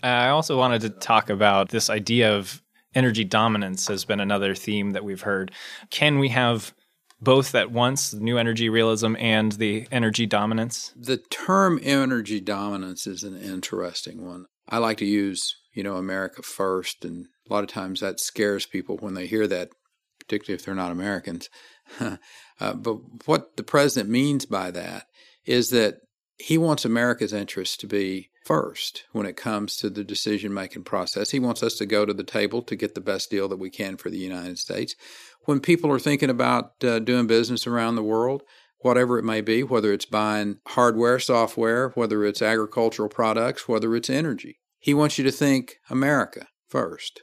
I 0.02 0.28
also 0.28 0.56
wanted 0.56 0.82
to 0.82 0.90
talk 0.90 1.30
about 1.30 1.68
this 1.68 1.90
idea 1.90 2.34
of 2.34 2.62
energy 2.94 3.24
dominance 3.24 3.86
has 3.88 4.04
been 4.04 4.20
another 4.20 4.54
theme 4.54 4.92
that 4.92 5.04
we've 5.04 5.20
heard. 5.20 5.52
Can 5.90 6.18
we 6.18 6.28
have 6.30 6.74
both 7.20 7.54
at 7.54 7.70
once, 7.70 8.14
new 8.14 8.38
energy 8.38 8.68
realism 8.68 9.14
and 9.18 9.52
the 9.52 9.86
energy 9.92 10.26
dominance? 10.26 10.92
The 10.96 11.18
term 11.18 11.78
energy 11.82 12.40
dominance 12.40 13.06
is 13.06 13.22
an 13.22 13.36
interesting 13.40 14.24
one. 14.24 14.46
I 14.68 14.78
like 14.78 14.98
to 14.98 15.04
use, 15.04 15.56
you 15.74 15.82
know, 15.82 15.96
America 15.96 16.42
first, 16.42 17.04
and 17.04 17.26
a 17.48 17.52
lot 17.52 17.64
of 17.64 17.70
times 17.70 18.00
that 18.00 18.20
scares 18.20 18.66
people 18.66 18.96
when 18.96 19.14
they 19.14 19.26
hear 19.26 19.46
that, 19.48 19.68
particularly 20.18 20.54
if 20.54 20.64
they're 20.64 20.74
not 20.74 20.92
Americans. 20.92 21.48
uh, 22.60 22.74
but 22.74 22.98
what 23.26 23.56
the 23.56 23.62
president 23.62 24.10
means 24.10 24.46
by 24.46 24.70
that 24.70 25.06
is 25.44 25.70
that 25.70 26.00
he 26.38 26.56
wants 26.56 26.84
America's 26.84 27.32
interests 27.32 27.76
to 27.78 27.86
be 27.86 28.30
first 28.44 29.04
when 29.12 29.26
it 29.26 29.36
comes 29.36 29.76
to 29.76 29.90
the 29.90 30.04
decision 30.04 30.52
making 30.54 30.84
process. 30.84 31.30
He 31.30 31.40
wants 31.40 31.62
us 31.62 31.74
to 31.74 31.86
go 31.86 32.06
to 32.06 32.14
the 32.14 32.24
table 32.24 32.62
to 32.62 32.76
get 32.76 32.94
the 32.94 33.00
best 33.00 33.30
deal 33.30 33.48
that 33.48 33.58
we 33.58 33.70
can 33.70 33.96
for 33.96 34.10
the 34.10 34.18
United 34.18 34.58
States. 34.58 34.94
When 35.44 35.60
people 35.60 35.92
are 35.92 35.98
thinking 35.98 36.30
about 36.30 36.82
uh, 36.82 36.98
doing 37.00 37.26
business 37.26 37.66
around 37.66 37.96
the 37.96 38.02
world, 38.02 38.42
whatever 38.78 39.18
it 39.18 39.24
may 39.24 39.40
be, 39.40 39.62
whether 39.62 39.92
it's 39.92 40.06
buying 40.06 40.58
hardware, 40.68 41.18
software, 41.18 41.90
whether 41.90 42.24
it's 42.24 42.42
agricultural 42.42 43.08
products, 43.08 43.68
whether 43.68 43.94
it's 43.94 44.10
energy, 44.10 44.58
he 44.78 44.94
wants 44.94 45.18
you 45.18 45.24
to 45.24 45.32
think 45.32 45.76
America 45.90 46.46
first. 46.68 47.20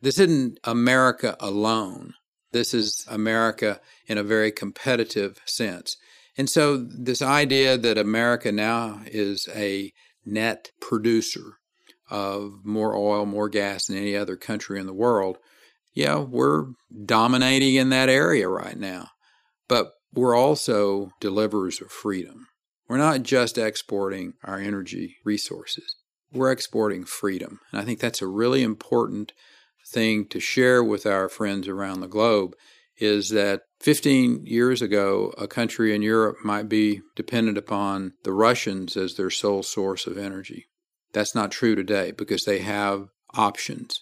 This 0.00 0.18
isn't 0.18 0.58
America 0.64 1.36
alone. 1.40 2.14
This 2.56 2.72
is 2.72 3.04
America 3.10 3.82
in 4.06 4.16
a 4.16 4.22
very 4.22 4.50
competitive 4.50 5.42
sense. 5.44 5.98
And 6.38 6.48
so, 6.48 6.78
this 6.78 7.20
idea 7.20 7.76
that 7.76 7.98
America 7.98 8.50
now 8.50 9.02
is 9.04 9.46
a 9.54 9.92
net 10.24 10.70
producer 10.80 11.58
of 12.10 12.64
more 12.64 12.96
oil, 12.96 13.26
more 13.26 13.50
gas 13.50 13.86
than 13.86 13.98
any 13.98 14.16
other 14.16 14.36
country 14.36 14.80
in 14.80 14.86
the 14.86 14.94
world, 14.94 15.36
yeah, 15.92 16.16
we're 16.18 16.68
dominating 17.04 17.74
in 17.74 17.90
that 17.90 18.08
area 18.08 18.48
right 18.48 18.78
now. 18.78 19.08
But 19.68 19.92
we're 20.14 20.34
also 20.34 21.10
deliverers 21.20 21.82
of 21.82 21.90
freedom. 21.90 22.46
We're 22.88 22.96
not 22.96 23.22
just 23.22 23.58
exporting 23.58 24.32
our 24.42 24.58
energy 24.58 25.16
resources, 25.26 25.96
we're 26.32 26.52
exporting 26.52 27.04
freedom. 27.04 27.60
And 27.70 27.82
I 27.82 27.84
think 27.84 28.00
that's 28.00 28.22
a 28.22 28.26
really 28.26 28.62
important 28.62 29.32
thing 29.86 30.26
to 30.26 30.40
share 30.40 30.82
with 30.82 31.06
our 31.06 31.28
friends 31.28 31.68
around 31.68 32.00
the 32.00 32.08
globe 32.08 32.54
is 32.98 33.30
that 33.30 33.62
15 33.80 34.46
years 34.46 34.80
ago, 34.82 35.32
a 35.36 35.46
country 35.46 35.94
in 35.94 36.02
Europe 36.02 36.38
might 36.42 36.68
be 36.68 37.02
dependent 37.14 37.58
upon 37.58 38.14
the 38.24 38.32
Russians 38.32 38.96
as 38.96 39.14
their 39.14 39.30
sole 39.30 39.62
source 39.62 40.06
of 40.06 40.16
energy. 40.16 40.66
That's 41.12 41.34
not 41.34 41.52
true 41.52 41.74
today 41.74 42.10
because 42.10 42.44
they 42.44 42.60
have 42.60 43.08
options. 43.34 44.00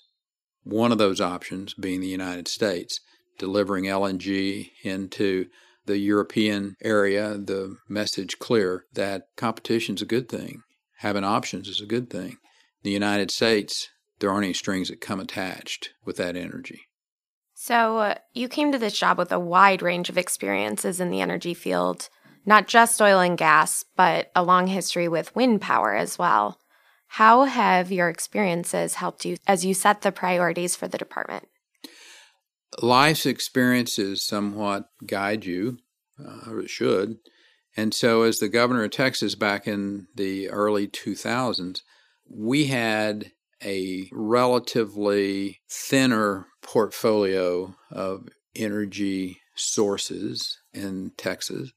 One 0.63 0.93
of 0.93 0.99
those 0.99 1.21
options 1.21 1.75
being 1.75 2.01
the 2.01 2.07
United 2.07 2.49
States, 2.49 3.01
delivering 3.39 3.85
LNG 3.85 4.71
into 4.83 5.47
the 5.87 5.99
European 5.99 6.77
area, 6.83 7.37
the 7.37 7.77
message 7.89 8.39
clear 8.39 8.85
that 8.95 9.25
competition 9.37 9.97
is 9.97 10.03
a 10.03 10.07
good 10.07 10.29
thing. 10.29 10.63
Having 10.99 11.25
options 11.25 11.69
is 11.69 11.81
a 11.81 11.87
good 11.87 12.09
thing. 12.09 12.39
The 12.83 12.91
United 12.91 13.31
States, 13.31 13.91
there 14.25 14.33
aren't 14.33 14.45
any 14.45 14.55
strings 14.55 14.89
that 14.89 15.03
come 15.03 15.21
attached 15.21 15.91
with 16.07 16.17
that 16.17 16.35
energy. 16.35 16.89
So, 17.53 17.99
uh, 17.99 18.15
you 18.33 18.49
came 18.49 18.73
to 18.73 18.79
this 18.79 18.99
job 18.99 19.19
with 19.19 19.31
a 19.31 19.39
wide 19.39 19.83
range 19.83 20.09
of 20.09 20.17
experiences 20.17 20.99
in 20.99 21.11
the 21.11 21.21
energy 21.21 21.53
field, 21.53 22.09
not 22.47 22.67
just 22.67 23.03
oil 23.03 23.21
and 23.21 23.37
gas, 23.37 23.85
but 23.97 24.31
a 24.35 24.43
long 24.43 24.67
history 24.67 25.09
with 25.09 25.37
wind 25.37 25.61
power 25.61 25.95
as 25.95 26.19
well. 26.19 26.59
How 27.07 27.45
have 27.45 27.93
your 27.93 28.09
experiences 28.09 28.95
helped 28.95 29.27
you 29.27 29.37
as 29.47 29.67
you 29.67 29.75
set 29.75 30.01
the 30.01 30.11
priorities 30.11 30.75
for 30.75 30.89
the 30.89 30.97
department? 30.97 31.47
Life's 32.81 33.27
experiences 33.27 34.25
somewhat 34.25 34.87
guide 35.07 35.45
you, 35.45 35.81
uh, 36.19 36.51
or 36.51 36.61
it 36.61 36.71
should. 36.71 37.19
And 37.77 37.93
so, 37.93 38.23
as 38.23 38.39
the 38.39 38.49
governor 38.49 38.85
of 38.85 38.93
Texas 38.93 39.35
back 39.35 39.69
in 39.69 40.07
the 40.15 40.49
early 40.49 40.89
2000s, 40.89 41.83
we 42.27 42.69
had 42.69 43.33
a 43.63 44.09
relatively 44.13 45.61
thinner 45.69 46.47
portfolio 46.63 47.75
of 47.91 48.29
energy 48.55 49.41
sources 49.55 50.59
in 50.73 51.13
Texas. 51.17 51.73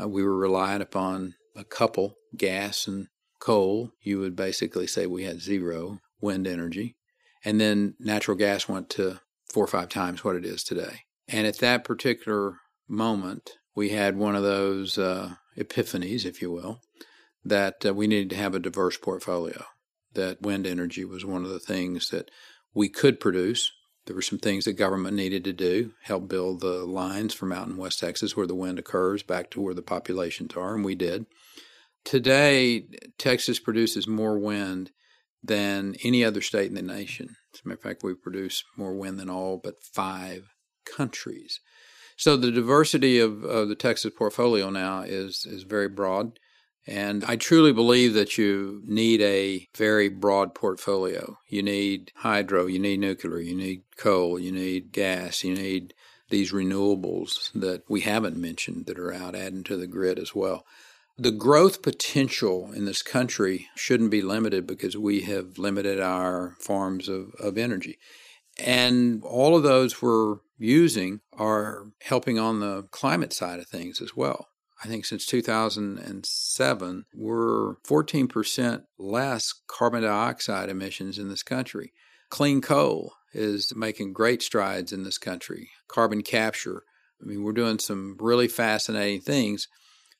Uh, 0.00 0.08
we 0.08 0.22
were 0.22 0.36
relying 0.36 0.82
upon 0.82 1.34
a 1.56 1.64
couple 1.64 2.14
gas 2.36 2.86
and 2.86 3.08
coal. 3.40 3.92
You 4.02 4.18
would 4.20 4.36
basically 4.36 4.86
say 4.86 5.06
we 5.06 5.24
had 5.24 5.40
zero 5.40 6.00
wind 6.20 6.46
energy. 6.46 6.96
And 7.44 7.60
then 7.60 7.94
natural 7.98 8.36
gas 8.36 8.68
went 8.68 8.90
to 8.90 9.20
four 9.52 9.64
or 9.64 9.68
five 9.68 9.88
times 9.88 10.22
what 10.22 10.36
it 10.36 10.44
is 10.44 10.62
today. 10.62 11.00
And 11.26 11.46
at 11.46 11.58
that 11.58 11.84
particular 11.84 12.56
moment, 12.88 13.58
we 13.74 13.90
had 13.90 14.16
one 14.16 14.36
of 14.36 14.42
those 14.42 14.98
uh, 14.98 15.34
epiphanies, 15.56 16.24
if 16.24 16.42
you 16.42 16.50
will, 16.50 16.80
that 17.44 17.86
uh, 17.86 17.94
we 17.94 18.06
needed 18.06 18.30
to 18.30 18.36
have 18.36 18.54
a 18.54 18.60
diverse 18.60 18.96
portfolio 18.96 19.64
that 20.14 20.42
wind 20.42 20.66
energy 20.66 21.04
was 21.04 21.24
one 21.24 21.44
of 21.44 21.50
the 21.50 21.60
things 21.60 22.10
that 22.10 22.30
we 22.74 22.88
could 22.88 23.20
produce. 23.20 23.72
There 24.06 24.16
were 24.16 24.22
some 24.22 24.38
things 24.38 24.64
that 24.64 24.72
government 24.72 25.16
needed 25.16 25.44
to 25.44 25.52
do, 25.52 25.92
help 26.02 26.28
build 26.28 26.60
the 26.60 26.84
lines 26.84 27.34
from 27.34 27.52
out 27.52 27.68
in 27.68 27.76
West 27.76 28.00
Texas 28.00 28.36
where 28.36 28.46
the 28.46 28.54
wind 28.54 28.78
occurs 28.78 29.22
back 29.22 29.50
to 29.50 29.60
where 29.60 29.74
the 29.74 29.82
populations 29.82 30.56
are, 30.56 30.74
and 30.74 30.84
we 30.84 30.94
did. 30.94 31.26
Today, 32.04 32.86
Texas 33.18 33.60
produces 33.60 34.08
more 34.08 34.38
wind 34.38 34.90
than 35.42 35.94
any 36.02 36.24
other 36.24 36.40
state 36.40 36.68
in 36.68 36.74
the 36.74 36.82
nation. 36.82 37.36
As 37.54 37.60
a 37.64 37.68
matter 37.68 37.78
of 37.78 37.82
fact, 37.82 38.02
we 38.02 38.14
produce 38.14 38.64
more 38.76 38.94
wind 38.94 39.18
than 39.18 39.30
all 39.30 39.60
but 39.62 39.82
five 39.82 40.54
countries. 40.84 41.60
So 42.16 42.36
the 42.36 42.50
diversity 42.50 43.18
of, 43.18 43.44
of 43.44 43.68
the 43.68 43.74
Texas 43.74 44.12
portfolio 44.16 44.70
now 44.70 45.02
is 45.02 45.46
is 45.46 45.62
very 45.62 45.88
broad. 45.88 46.38
And 46.86 47.24
I 47.24 47.36
truly 47.36 47.72
believe 47.72 48.14
that 48.14 48.38
you 48.38 48.82
need 48.86 49.20
a 49.20 49.68
very 49.76 50.08
broad 50.08 50.54
portfolio. 50.54 51.38
You 51.46 51.62
need 51.62 52.12
hydro, 52.16 52.66
you 52.66 52.78
need 52.78 53.00
nuclear, 53.00 53.38
you 53.38 53.54
need 53.54 53.82
coal, 53.96 54.38
you 54.38 54.50
need 54.50 54.92
gas, 54.92 55.44
you 55.44 55.54
need 55.54 55.94
these 56.30 56.52
renewables 56.52 57.52
that 57.52 57.82
we 57.88 58.00
haven't 58.00 58.36
mentioned 58.36 58.86
that 58.86 58.98
are 58.98 59.12
out 59.12 59.34
adding 59.34 59.64
to 59.64 59.76
the 59.76 59.86
grid 59.86 60.18
as 60.18 60.34
well. 60.34 60.64
The 61.18 61.30
growth 61.30 61.82
potential 61.82 62.72
in 62.72 62.86
this 62.86 63.02
country 63.02 63.68
shouldn't 63.76 64.10
be 64.10 64.22
limited 64.22 64.66
because 64.66 64.96
we 64.96 65.20
have 65.22 65.58
limited 65.58 66.00
our 66.00 66.56
forms 66.60 67.08
of, 67.08 67.34
of 67.38 67.58
energy. 67.58 67.98
And 68.58 69.22
all 69.22 69.54
of 69.56 69.62
those 69.62 70.00
we're 70.00 70.36
using 70.58 71.20
are 71.32 71.88
helping 72.02 72.38
on 72.38 72.60
the 72.60 72.84
climate 72.90 73.32
side 73.32 73.58
of 73.58 73.66
things 73.66 74.00
as 74.00 74.16
well. 74.16 74.48
I 74.82 74.88
think 74.88 75.04
since 75.04 75.26
2007, 75.26 77.04
we're 77.14 77.74
14% 77.86 78.82
less 78.98 79.54
carbon 79.66 80.02
dioxide 80.02 80.70
emissions 80.70 81.18
in 81.18 81.28
this 81.28 81.42
country. 81.42 81.92
Clean 82.30 82.60
coal 82.60 83.12
is 83.34 83.74
making 83.76 84.14
great 84.14 84.42
strides 84.42 84.92
in 84.92 85.02
this 85.02 85.18
country. 85.18 85.68
Carbon 85.88 86.22
capture. 86.22 86.82
I 87.20 87.26
mean, 87.26 87.42
we're 87.42 87.52
doing 87.52 87.78
some 87.78 88.16
really 88.18 88.48
fascinating 88.48 89.20
things. 89.20 89.68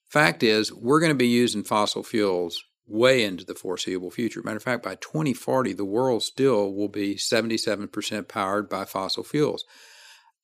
Fact 0.08 0.42
is, 0.42 0.72
we're 0.72 1.00
going 1.00 1.12
to 1.12 1.14
be 1.14 1.28
using 1.28 1.64
fossil 1.64 2.02
fuels 2.02 2.62
way 2.86 3.24
into 3.24 3.44
the 3.44 3.54
foreseeable 3.54 4.10
future. 4.10 4.42
Matter 4.44 4.58
of 4.58 4.62
fact, 4.62 4.82
by 4.82 4.96
2040, 4.96 5.72
the 5.72 5.84
world 5.84 6.22
still 6.22 6.74
will 6.74 6.88
be 6.88 7.14
77% 7.14 8.28
powered 8.28 8.68
by 8.68 8.84
fossil 8.84 9.24
fuels. 9.24 9.64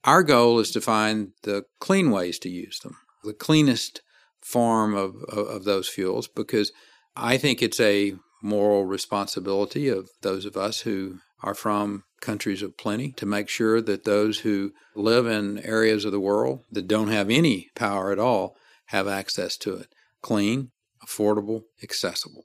Our 0.05 0.23
goal 0.23 0.61
is 0.61 0.71
to 0.71 0.81
find 0.81 1.33
the 1.43 1.65
clean 1.81 2.13
ways 2.13 2.39
to 2.39 2.49
use 2.49 2.79
them, 2.79 2.97
the 3.25 3.35
cleanest 3.35 4.01
form 4.47 4.95
of, 4.95 5.17
of, 5.29 5.49
of 5.49 5.65
those 5.65 5.89
fuels 5.89 6.29
because 6.29 6.71
I 7.17 7.37
think 7.37 7.61
it's 7.61 7.81
a 7.81 8.15
moral 8.41 8.85
responsibility 8.85 9.89
of 9.89 10.09
those 10.23 10.45
of 10.45 10.57
us 10.57 10.83
who 10.83 11.19
are 11.43 11.55
from 11.55 12.05
countries 12.21 12.63
of 12.63 12.79
plenty 12.79 13.11
to 13.13 13.27
make 13.27 13.49
sure 13.49 13.81
that 13.81 14.05
those 14.05 14.41
who 14.41 14.73
live 14.95 15.27
in 15.27 15.59
areas 15.59 16.05
of 16.05 16.13
the 16.13 16.21
world 16.21 16.61
that 16.71 16.87
don't 16.87 17.09
have 17.09 17.29
any 17.29 17.71
power 17.75 18.13
at 18.13 18.21
all 18.21 18.57
have 18.87 19.09
access 19.09 19.57
to 19.57 19.75
it. 19.75 19.89
Clean, 20.23 20.71
affordable, 21.05 21.63
accessible. 21.83 22.45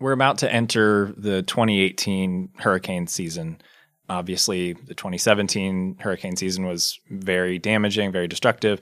We're 0.00 0.12
about 0.12 0.38
to 0.38 0.52
enter 0.52 1.14
the 1.16 1.42
2018 1.42 2.50
hurricane 2.58 3.06
season. 3.06 3.60
Obviously, 4.08 4.72
the 4.72 4.94
2017 4.94 5.98
hurricane 6.00 6.34
season 6.34 6.66
was 6.66 6.98
very 7.10 7.58
damaging, 7.58 8.10
very 8.10 8.26
destructive. 8.26 8.80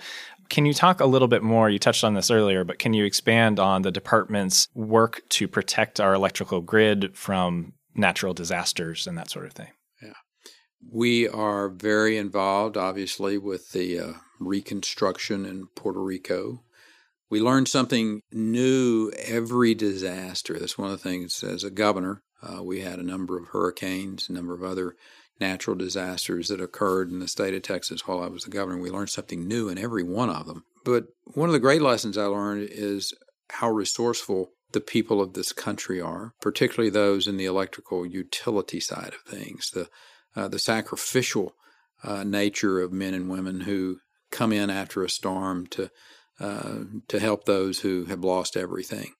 Can 0.48 0.66
you 0.66 0.74
talk 0.74 1.00
a 1.00 1.06
little 1.06 1.28
bit 1.28 1.42
more? 1.42 1.68
You 1.68 1.78
touched 1.78 2.04
on 2.04 2.14
this 2.14 2.30
earlier, 2.30 2.64
but 2.64 2.78
can 2.78 2.94
you 2.94 3.04
expand 3.04 3.58
on 3.58 3.82
the 3.82 3.90
department's 3.90 4.68
work 4.74 5.22
to 5.30 5.48
protect 5.48 6.00
our 6.00 6.14
electrical 6.14 6.60
grid 6.60 7.16
from 7.16 7.72
natural 7.94 8.34
disasters 8.34 9.06
and 9.06 9.16
that 9.18 9.30
sort 9.30 9.46
of 9.46 9.52
thing? 9.52 9.70
Yeah. 10.02 10.12
We 10.90 11.28
are 11.28 11.68
very 11.68 12.16
involved, 12.16 12.76
obviously, 12.76 13.38
with 13.38 13.72
the 13.72 13.98
uh, 13.98 14.12
reconstruction 14.38 15.44
in 15.44 15.66
Puerto 15.74 16.02
Rico. 16.02 16.62
We 17.28 17.40
learn 17.40 17.66
something 17.66 18.20
new 18.30 19.10
every 19.18 19.74
disaster. 19.74 20.58
That's 20.58 20.78
one 20.78 20.92
of 20.92 21.02
the 21.02 21.08
things 21.08 21.42
as 21.42 21.64
a 21.64 21.70
governor. 21.70 22.22
Uh, 22.46 22.62
we 22.62 22.80
had 22.80 22.98
a 22.98 23.04
number 23.04 23.38
of 23.38 23.48
hurricanes, 23.48 24.28
a 24.28 24.32
number 24.32 24.54
of 24.54 24.62
other 24.62 24.96
natural 25.40 25.76
disasters 25.76 26.48
that 26.48 26.60
occurred 26.60 27.10
in 27.10 27.18
the 27.18 27.28
state 27.28 27.54
of 27.54 27.62
Texas 27.62 28.06
while 28.06 28.22
I 28.22 28.28
was 28.28 28.44
the 28.44 28.50
governor. 28.50 28.80
We 28.80 28.90
learned 28.90 29.10
something 29.10 29.46
new 29.46 29.68
in 29.68 29.78
every 29.78 30.02
one 30.02 30.30
of 30.30 30.46
them. 30.46 30.64
But 30.84 31.06
one 31.24 31.48
of 31.48 31.52
the 31.52 31.60
great 31.60 31.82
lessons 31.82 32.16
I 32.16 32.24
learned 32.24 32.68
is 32.70 33.12
how 33.50 33.70
resourceful 33.70 34.50
the 34.72 34.80
people 34.80 35.20
of 35.20 35.34
this 35.34 35.52
country 35.52 36.00
are, 36.00 36.32
particularly 36.40 36.90
those 36.90 37.26
in 37.26 37.36
the 37.36 37.44
electrical 37.44 38.06
utility 38.06 38.80
side 38.80 39.14
of 39.14 39.20
things, 39.32 39.70
the 39.70 39.88
uh, 40.34 40.48
the 40.48 40.58
sacrificial 40.58 41.54
uh, 42.04 42.22
nature 42.22 42.80
of 42.80 42.92
men 42.92 43.14
and 43.14 43.30
women 43.30 43.62
who 43.62 43.98
come 44.30 44.52
in 44.52 44.68
after 44.68 45.02
a 45.02 45.08
storm 45.08 45.66
to 45.68 45.90
uh, 46.38 46.80
to 47.08 47.18
help 47.18 47.44
those 47.44 47.80
who 47.80 48.04
have 48.04 48.22
lost 48.22 48.56
everything. 48.56 49.12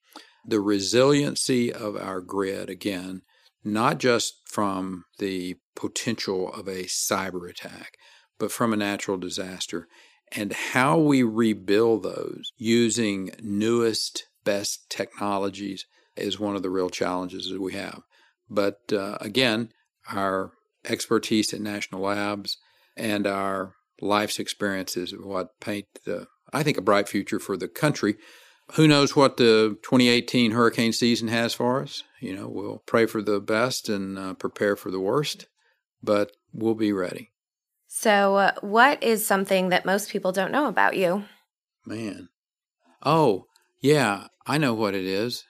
The 0.49 0.61
resiliency 0.61 1.73
of 1.73 1.97
our 1.97 2.21
grid, 2.21 2.71
again, 2.71 3.23
not 3.65 3.99
just 3.99 4.35
from 4.47 5.05
the 5.19 5.57
potential 5.75 6.53
of 6.53 6.69
a 6.69 6.85
cyber 6.85 7.51
attack, 7.51 7.95
but 8.39 8.53
from 8.53 8.73
a 8.73 8.77
natural 8.77 9.17
disaster, 9.17 9.89
and 10.33 10.53
how 10.53 10.99
we 10.99 11.23
rebuild 11.23 12.03
those 12.03 12.53
using 12.57 13.33
newest, 13.43 14.27
best 14.45 14.89
technologies 14.89 15.85
is 16.17 16.39
one 16.39 16.55
of 16.55 16.63
the 16.63 16.71
real 16.71 16.91
challenges 16.91 17.51
that 17.51 17.61
we 17.61 17.73
have. 17.75 18.03
But 18.49 18.79
uh, 18.93 19.19
again, 19.21 19.71
our 20.13 20.53
expertise 20.85 21.53
at 21.53 21.61
national 21.61 22.03
labs 22.03 22.57
and 22.97 23.27
our 23.27 23.73
life's 24.01 24.39
experiences 24.39 25.13
what 25.13 25.49
paint 25.61 25.87
the, 26.05 26.27
I 26.53 26.63
think, 26.63 26.79
a 26.79 26.83
bright 26.83 27.09
future 27.09 27.41
for 27.41 27.57
the 27.57 27.69
country 27.69 28.17
who 28.75 28.89
knows 28.89 29.15
what 29.15 29.37
the 29.37 29.79
2018 29.83 30.53
hurricane 30.53 30.93
season 30.93 31.29
has 31.29 31.55
for 31.55 31.83
us? 31.83 32.03
You 32.21 32.35
know, 32.35 32.49
we'll 32.49 32.83
pray 32.87 33.07
for 33.07 33.23
the 33.23 33.41
best 33.41 33.89
and 33.89 34.19
uh, 34.19 34.35
prepare 34.35 34.77
for 34.77 34.91
the 34.91 35.01
worst, 35.01 35.47
but 36.03 36.33
we'll 36.53 36.75
be 36.75 36.93
ready. 36.93 37.31
So, 37.87 38.37
uh, 38.37 38.53
what 38.61 39.03
is 39.03 39.25
something 39.25 39.69
that 39.69 39.87
most 39.87 40.11
people 40.11 40.33
don't 40.33 40.53
know 40.53 40.67
about 40.67 40.97
you? 40.97 41.25
Man. 41.85 42.29
Oh, 43.03 43.47
yeah, 43.81 44.27
I 44.47 44.59
know 44.59 44.75
what 44.75 44.95
it 44.95 45.05
is. 45.05 45.45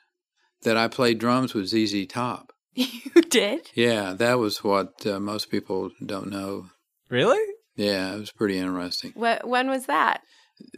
That 0.62 0.76
I 0.76 0.88
played 0.88 1.18
drums 1.18 1.54
with 1.54 1.68
ZZ 1.68 2.06
Top. 2.06 2.52
You 2.74 3.22
did? 3.22 3.70
Yeah, 3.74 4.12
that 4.12 4.34
was 4.38 4.62
what 4.62 5.06
uh, 5.06 5.18
most 5.18 5.50
people 5.50 5.90
don't 6.04 6.28
know. 6.28 6.66
Really? 7.08 7.42
Yeah, 7.74 8.14
it 8.14 8.18
was 8.18 8.30
pretty 8.30 8.58
interesting. 8.58 9.12
What, 9.14 9.48
when 9.48 9.70
was 9.70 9.86
that? 9.86 10.20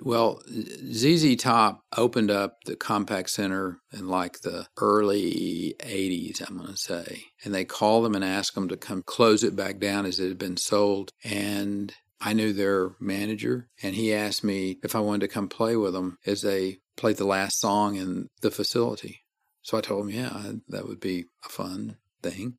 Well, 0.02 0.42
ZZ 0.48 1.36
Top 1.36 1.82
opened 1.96 2.30
up 2.30 2.64
the 2.64 2.76
Compaq 2.76 3.28
Center 3.28 3.78
in 3.92 4.08
like 4.08 4.40
the 4.40 4.66
early 4.76 5.74
80s, 5.80 6.42
I'm 6.48 6.56
going 6.58 6.70
to 6.70 6.76
say. 6.76 7.24
And 7.44 7.54
they 7.54 7.64
called 7.64 8.04
them 8.04 8.14
and 8.14 8.24
asked 8.24 8.54
them 8.54 8.68
to 8.68 8.76
come 8.76 9.02
close 9.02 9.44
it 9.44 9.54
back 9.54 9.78
down 9.78 10.06
as 10.06 10.18
it 10.18 10.28
had 10.28 10.38
been 10.38 10.56
sold. 10.56 11.12
And 11.22 11.92
I 12.20 12.32
knew 12.32 12.52
their 12.52 12.92
manager, 12.98 13.68
and 13.82 13.94
he 13.94 14.12
asked 14.12 14.42
me 14.42 14.78
if 14.82 14.96
I 14.96 15.00
wanted 15.00 15.20
to 15.20 15.32
come 15.32 15.48
play 15.48 15.76
with 15.76 15.92
them 15.92 16.18
as 16.26 16.42
they 16.42 16.78
played 16.96 17.16
the 17.16 17.24
last 17.24 17.60
song 17.60 17.94
in 17.94 18.28
the 18.40 18.50
facility. 18.50 19.20
So 19.62 19.78
I 19.78 19.80
told 19.80 20.08
him, 20.08 20.10
yeah, 20.10 20.52
that 20.68 20.88
would 20.88 21.00
be 21.00 21.26
a 21.44 21.48
fun 21.48 21.96
thing. 22.22 22.58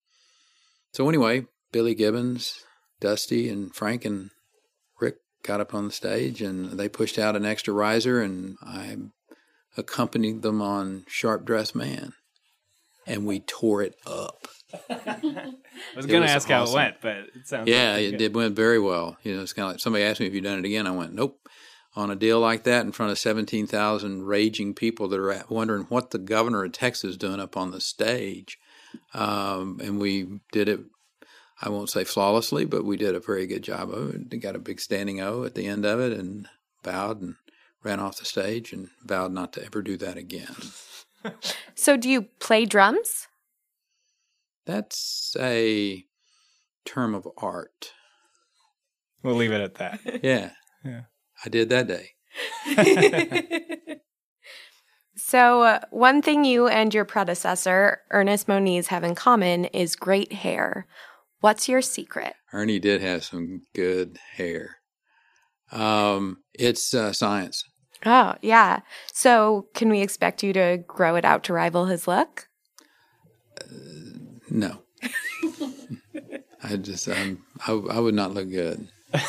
So 0.93 1.09
anyway, 1.09 1.45
Billy 1.71 1.93
Gibbons, 1.93 2.63
Dusty, 2.99 3.49
and 3.49 3.75
Frank 3.75 4.05
and 4.05 4.29
got 5.43 5.61
up 5.61 5.73
on 5.73 5.85
the 5.85 5.91
stage 5.91 6.41
and 6.41 6.71
they 6.79 6.89
pushed 6.89 7.17
out 7.17 7.35
an 7.35 7.45
extra 7.45 7.73
riser, 7.73 8.21
and 8.21 8.57
I 8.61 8.97
accompanied 9.77 10.41
them 10.41 10.61
on 10.61 11.05
Sharp 11.07 11.45
Dressed 11.45 11.75
Man. 11.75 12.13
And 13.07 13.25
we 13.25 13.39
tore 13.39 13.81
it 13.81 13.95
up. 14.05 14.47
I 14.87 15.53
was 15.95 16.05
going 16.05 16.21
to 16.21 16.29
ask 16.29 16.47
how 16.47 16.65
it 16.65 16.73
went, 16.73 16.97
but 17.01 17.15
it 17.33 17.47
sounds 17.47 17.67
Yeah, 17.67 17.93
like 17.93 18.01
it 18.01 18.17
did 18.17 18.35
went 18.35 18.55
very 18.55 18.79
well. 18.79 19.17
You 19.23 19.35
know, 19.35 19.41
it's 19.41 19.53
kind 19.53 19.65
of 19.65 19.71
like 19.73 19.79
somebody 19.79 20.03
asked 20.03 20.19
me 20.19 20.27
if 20.27 20.33
you've 20.33 20.43
done 20.43 20.59
it 20.59 20.65
again. 20.65 20.85
I 20.85 20.91
went, 20.91 21.13
nope. 21.13 21.39
On 21.95 22.11
a 22.11 22.15
deal 22.15 22.39
like 22.39 22.65
that, 22.65 22.85
in 22.85 22.91
front 22.91 23.11
of 23.11 23.17
seventeen 23.17 23.65
thousand 23.65 24.23
raging 24.23 24.75
people 24.75 25.07
that 25.07 25.19
are 25.19 25.43
wondering 25.49 25.85
what 25.85 26.11
the 26.11 26.19
governor 26.19 26.63
of 26.63 26.71
Texas 26.71 27.11
is 27.11 27.17
doing 27.17 27.39
up 27.39 27.57
on 27.57 27.71
the 27.71 27.81
stage, 27.81 28.59
um, 29.15 29.79
and 29.83 29.99
we 29.99 30.39
did 30.51 30.69
it. 30.69 30.81
I 31.61 31.69
won't 31.69 31.89
say 31.89 32.03
flawlessly, 32.03 32.65
but 32.65 32.85
we 32.85 32.95
did 32.97 33.15
a 33.15 33.19
very 33.19 33.45
good 33.45 33.63
job 33.63 33.91
of 33.91 34.13
it. 34.15 34.31
We 34.31 34.37
got 34.37 34.55
a 34.55 34.59
big 34.59 34.79
standing 34.79 35.19
O 35.19 35.43
at 35.43 35.55
the 35.55 35.67
end 35.67 35.85
of 35.85 35.99
it, 35.99 36.17
and 36.17 36.47
bowed 36.83 37.21
and 37.21 37.35
ran 37.83 37.99
off 37.99 38.17
the 38.17 38.25
stage, 38.25 38.71
and 38.71 38.89
vowed 39.03 39.31
not 39.31 39.53
to 39.53 39.65
ever 39.65 39.81
do 39.81 39.97
that 39.97 40.17
again. 40.17 40.55
So, 41.75 41.97
do 41.97 42.07
you 42.07 42.21
play 42.39 42.65
drums? 42.65 43.27
That's 44.65 45.35
a 45.37 46.05
term 46.85 47.13
of 47.13 47.27
art. 47.37 47.91
We'll 49.21 49.35
leave 49.35 49.51
it 49.51 49.59
at 49.59 49.75
that. 49.75 49.99
Yeah, 50.23 50.51
Yeah. 50.85 51.01
I 51.43 51.49
did 51.49 51.67
that 51.69 51.87
day. 51.87 52.11
So, 55.21 55.63
uh, 55.63 55.79
one 55.91 56.21
thing 56.21 56.45
you 56.45 56.67
and 56.67 56.93
your 56.93 57.03
predecessor, 57.03 57.99
Ernest 58.09 58.47
Moniz, 58.47 58.87
have 58.87 59.03
in 59.03 59.15
common 59.15 59.65
is 59.65 59.97
great 59.97 60.31
hair. 60.31 60.87
What's 61.41 61.69
your 61.69 61.81
secret? 61.81 62.33
Ernie 62.53 62.79
did 62.79 63.01
have 63.01 63.23
some 63.23 63.61
good 63.73 64.19
hair. 64.33 64.77
Um, 65.71 66.37
it's 66.53 66.93
uh, 66.93 67.13
science. 67.13 67.63
Oh, 68.05 68.35
yeah. 68.41 68.79
So, 69.13 69.67
can 69.73 69.89
we 69.89 70.01
expect 70.01 70.43
you 70.43 70.53
to 70.53 70.83
grow 70.87 71.15
it 71.15 71.25
out 71.25 71.43
to 71.45 71.53
rival 71.53 71.85
his 71.85 72.07
look? 72.07 72.47
No, 74.49 74.81
I 76.63 76.77
just 76.77 77.07
um, 77.07 77.43
I, 77.67 77.71
I 77.73 77.99
would 77.99 78.15
not 78.15 78.33
look 78.33 78.49
good. 78.49 78.87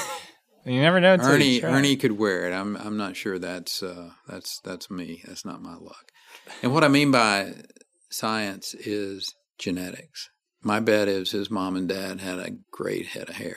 You 0.67 0.83
never 0.83 1.01
know. 1.01 1.15
until 1.15 1.41
you 1.41 1.63
Ernie. 1.63 1.75
Ernie 1.75 1.97
could 1.97 2.19
wear 2.19 2.47
it. 2.47 2.53
I'm 2.53 2.77
I'm 2.77 2.99
not 2.99 3.17
sure 3.17 3.39
that's 3.39 3.83
uh, 3.83 4.11
that's 4.29 4.61
that's 4.61 4.91
me. 4.91 5.23
That's 5.27 5.45
not 5.45 5.63
my 5.63 5.75
look. 5.75 6.13
And 6.63 6.75
what 6.75 6.85
I 6.85 6.89
mean 6.89 7.11
by 7.11 7.55
science 8.11 8.75
is 8.75 9.35
genetics. 9.59 10.29
My 10.63 10.81
bet 10.81 11.09
is 11.09 11.31
his 11.31 11.51
mom 11.51 11.77
and 11.77 11.89
dad 11.89 12.21
had 12.21 12.39
a 12.39 12.53
great 12.71 13.07
head 13.07 13.29
of 13.31 13.37
hair. 13.37 13.57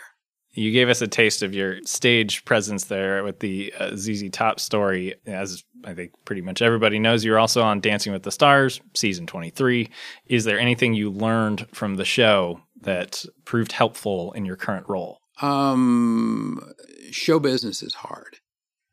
You 0.55 0.71
gave 0.71 0.87
us 0.87 1.01
a 1.01 1.07
taste 1.07 1.41
of 1.41 1.53
your 1.55 1.81
stage 1.83 2.45
presence 2.45 2.85
there 2.85 3.23
with 3.23 3.39
the 3.39 3.73
uh, 3.79 3.95
ZZ 3.95 4.29
Top 4.31 4.59
story. 4.59 5.15
As 5.25 5.63
I 5.83 5.95
think 5.95 6.11
pretty 6.25 6.41
much 6.41 6.61
everybody 6.61 6.99
knows, 6.99 7.25
you're 7.25 7.39
also 7.39 7.63
on 7.63 7.81
Dancing 7.81 8.13
with 8.13 8.21
the 8.21 8.31
Stars, 8.31 8.79
season 8.93 9.25
23. 9.25 9.89
Is 10.27 10.43
there 10.43 10.59
anything 10.59 10.93
you 10.93 11.09
learned 11.09 11.67
from 11.73 11.95
the 11.95 12.05
show 12.05 12.61
that 12.81 13.25
proved 13.45 13.71
helpful 13.71 14.31
in 14.33 14.45
your 14.45 14.55
current 14.55 14.87
role? 14.87 15.17
Um, 15.41 16.73
show 17.09 17.39
business 17.39 17.81
is 17.81 17.95
hard. 17.95 18.37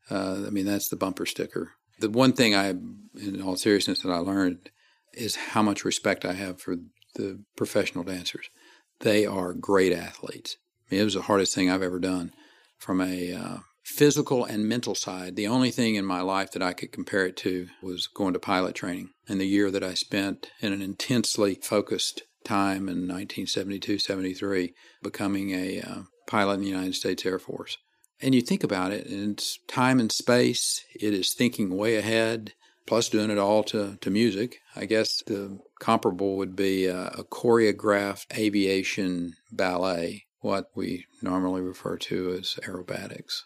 Uh, 0.09 0.43
I 0.47 0.49
mean, 0.49 0.65
that's 0.65 0.89
the 0.89 0.95
bumper 0.95 1.27
sticker. 1.27 1.73
The 1.99 2.09
one 2.09 2.33
thing 2.33 2.55
I, 2.55 2.69
in 2.69 3.41
all 3.43 3.55
seriousness, 3.55 4.01
that 4.01 4.11
I 4.11 4.17
learned 4.17 4.71
is 5.13 5.35
how 5.35 5.61
much 5.61 5.85
respect 5.85 6.25
I 6.25 6.33
have 6.33 6.59
for 6.59 6.77
the 7.15 7.43
professional 7.55 8.03
dancers. 8.03 8.49
They 8.99 9.25
are 9.25 9.53
great 9.53 9.93
athletes. 9.93 10.57
I 10.89 10.95
mean, 10.95 11.01
it 11.01 11.05
was 11.05 11.15
the 11.15 11.23
hardest 11.23 11.55
thing 11.55 11.69
I've 11.69 11.81
ever 11.81 11.99
done 11.99 12.31
from 12.77 13.01
a 13.01 13.33
uh, 13.33 13.57
physical 13.83 14.45
and 14.45 14.67
mental 14.67 14.95
side. 14.95 15.35
The 15.35 15.47
only 15.47 15.71
thing 15.71 15.95
in 15.95 16.05
my 16.05 16.21
life 16.21 16.51
that 16.51 16.63
I 16.63 16.73
could 16.73 16.91
compare 16.91 17.25
it 17.25 17.37
to 17.37 17.67
was 17.81 18.07
going 18.07 18.33
to 18.33 18.39
pilot 18.39 18.75
training 18.75 19.09
and 19.27 19.39
the 19.39 19.47
year 19.47 19.71
that 19.71 19.83
I 19.83 19.93
spent 19.93 20.51
in 20.59 20.73
an 20.73 20.81
intensely 20.81 21.55
focused 21.55 22.23
time 22.43 22.89
in 22.89 23.07
1972 23.07 23.99
73 23.99 24.73
becoming 25.01 25.51
a 25.51 25.81
uh, 25.81 26.01
pilot 26.27 26.55
in 26.55 26.61
the 26.61 26.67
United 26.67 26.95
States 26.95 27.25
Air 27.25 27.39
Force. 27.39 27.77
And 28.21 28.35
you 28.35 28.41
think 28.41 28.63
about 28.63 28.91
it, 28.91 29.07
and 29.07 29.31
it's 29.31 29.57
time 29.67 29.99
and 29.99 30.11
space, 30.11 30.83
it 30.93 31.13
is 31.13 31.33
thinking 31.33 31.75
way 31.75 31.95
ahead, 31.95 32.53
plus 32.85 33.09
doing 33.09 33.31
it 33.31 33.39
all 33.39 33.63
to, 33.63 33.97
to 33.99 34.09
music. 34.11 34.59
I 34.75 34.85
guess 34.85 35.23
the 35.25 35.59
comparable 35.81 36.37
would 36.37 36.55
be 36.55 36.85
a, 36.85 37.07
a 37.07 37.23
choreographed 37.25 38.27
aviation 38.37 39.33
ballet, 39.51 40.27
what 40.39 40.67
we 40.75 41.05
normally 41.21 41.61
refer 41.61 41.97
to 41.97 42.37
as 42.39 42.57
aerobatics. 42.63 43.41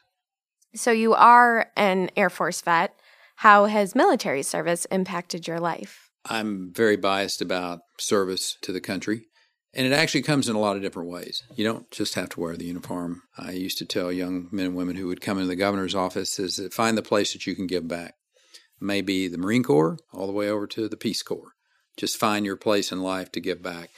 So, 0.76 0.91
you 0.91 1.13
are 1.13 1.71
an 1.76 2.12
Air 2.15 2.30
Force 2.30 2.62
vet. 2.62 2.93
How 3.38 3.65
has 3.65 3.95
military 3.95 4.43
service 4.43 4.86
impacted 4.91 5.48
your 5.48 5.60
life? 5.60 6.10
I'm 6.26 6.74
very 6.74 6.98
biased 6.98 7.41
about 7.41 7.80
service 7.98 8.58
to 8.62 8.71
the 8.71 8.82
country. 8.82 9.28
And 9.74 9.86
it 9.86 9.93
actually 9.93 10.21
comes 10.21 10.48
in 10.48 10.56
a 10.56 10.60
lot 10.60 10.78
of 10.78 10.82
different 10.82 11.10
ways. 11.10 11.43
You 11.56 11.65
don't 11.65 11.89
just 11.91 12.15
have 12.15 12.30
to 12.30 12.39
wear 12.39 12.56
the 12.56 12.65
uniform. 12.65 13.24
I 13.38 13.52
used 13.52 13.78
to 13.80 13.86
tell 13.86 14.12
young 14.12 14.48
men 14.52 14.67
and 14.67 14.76
women 14.76 14.95
who 14.95 15.08
would 15.08 15.19
come 15.19 15.38
into 15.38 15.48
the 15.48 15.56
governor's 15.58 15.95
office 15.95 16.39
is 16.39 16.56
that 16.58 16.74
find 16.74 16.98
the 16.98 17.02
place 17.02 17.34
that 17.34 17.45
you 17.45 17.56
can 17.56 17.67
give 17.67 17.88
back. 17.88 18.15
Maybe 18.80 19.28
the 19.28 19.38
Marine 19.38 19.63
Corps, 19.63 19.98
all 20.13 20.28
the 20.28 20.34
way 20.34 20.50
over 20.50 20.65
to 20.67 20.88
the 20.88 20.98
Peace 20.98 21.21
Corps. 21.21 21.56
Just 21.97 22.17
find 22.17 22.45
your 22.45 22.58
place 22.58 22.91
in 22.91 23.01
life 23.01 23.31
to 23.34 23.41
give 23.41 23.62
back. 23.62 23.89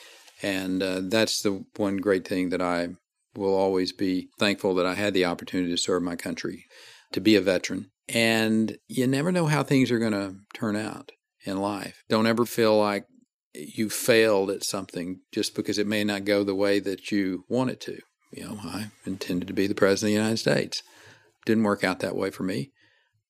And 0.41 0.83
uh, 0.83 1.01
that's 1.03 1.41
the 1.41 1.65
one 1.77 1.97
great 1.97 2.27
thing 2.27 2.49
that 2.49 2.61
I 2.61 2.89
will 3.35 3.55
always 3.55 3.91
be 3.91 4.29
thankful 4.39 4.75
that 4.75 4.85
I 4.85 4.95
had 4.95 5.13
the 5.13 5.25
opportunity 5.25 5.71
to 5.71 5.77
serve 5.77 6.03
my 6.03 6.15
country, 6.15 6.65
to 7.13 7.21
be 7.21 7.35
a 7.35 7.41
veteran. 7.41 7.91
And 8.09 8.77
you 8.87 9.07
never 9.07 9.31
know 9.31 9.47
how 9.47 9.63
things 9.63 9.91
are 9.91 9.99
going 9.99 10.13
to 10.13 10.35
turn 10.53 10.75
out 10.75 11.11
in 11.45 11.59
life. 11.59 12.03
Don't 12.09 12.27
ever 12.27 12.45
feel 12.45 12.77
like 12.77 13.05
you 13.53 13.89
failed 13.89 14.49
at 14.49 14.63
something 14.63 15.21
just 15.31 15.55
because 15.55 15.77
it 15.77 15.87
may 15.87 16.03
not 16.03 16.25
go 16.25 16.43
the 16.43 16.55
way 16.55 16.79
that 16.79 17.11
you 17.11 17.45
want 17.49 17.71
it 17.71 17.81
to. 17.81 17.99
You 18.31 18.43
know, 18.43 18.59
I 18.63 18.87
intended 19.05 19.47
to 19.47 19.53
be 19.53 19.67
the 19.67 19.75
president 19.75 20.11
of 20.11 20.15
the 20.15 20.21
United 20.21 20.37
States. 20.37 20.83
Didn't 21.45 21.63
work 21.63 21.83
out 21.83 21.99
that 21.99 22.15
way 22.15 22.29
for 22.29 22.43
me. 22.43 22.71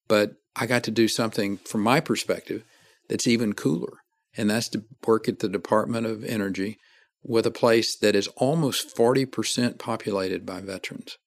But 0.08 0.34
I 0.56 0.66
got 0.66 0.84
to 0.84 0.92
do 0.92 1.08
something 1.08 1.58
from 1.58 1.82
my 1.82 2.00
perspective 2.00 2.64
that's 3.10 3.28
even 3.28 3.54
cooler. 3.54 4.00
And 4.38 4.50
that's 4.50 4.70
to 4.70 4.84
work 5.06 5.28
at 5.28 5.40
the 5.40 5.50
Department 5.50 6.06
of 6.06 6.24
Energy 6.24 6.78
with 7.24 7.46
a 7.46 7.52
place 7.52 7.96
that 7.96 8.16
is 8.16 8.28
almost 8.38 8.96
40% 8.96 9.80
populated 9.80 10.46
by 10.46 10.62
veterans. 10.62 11.18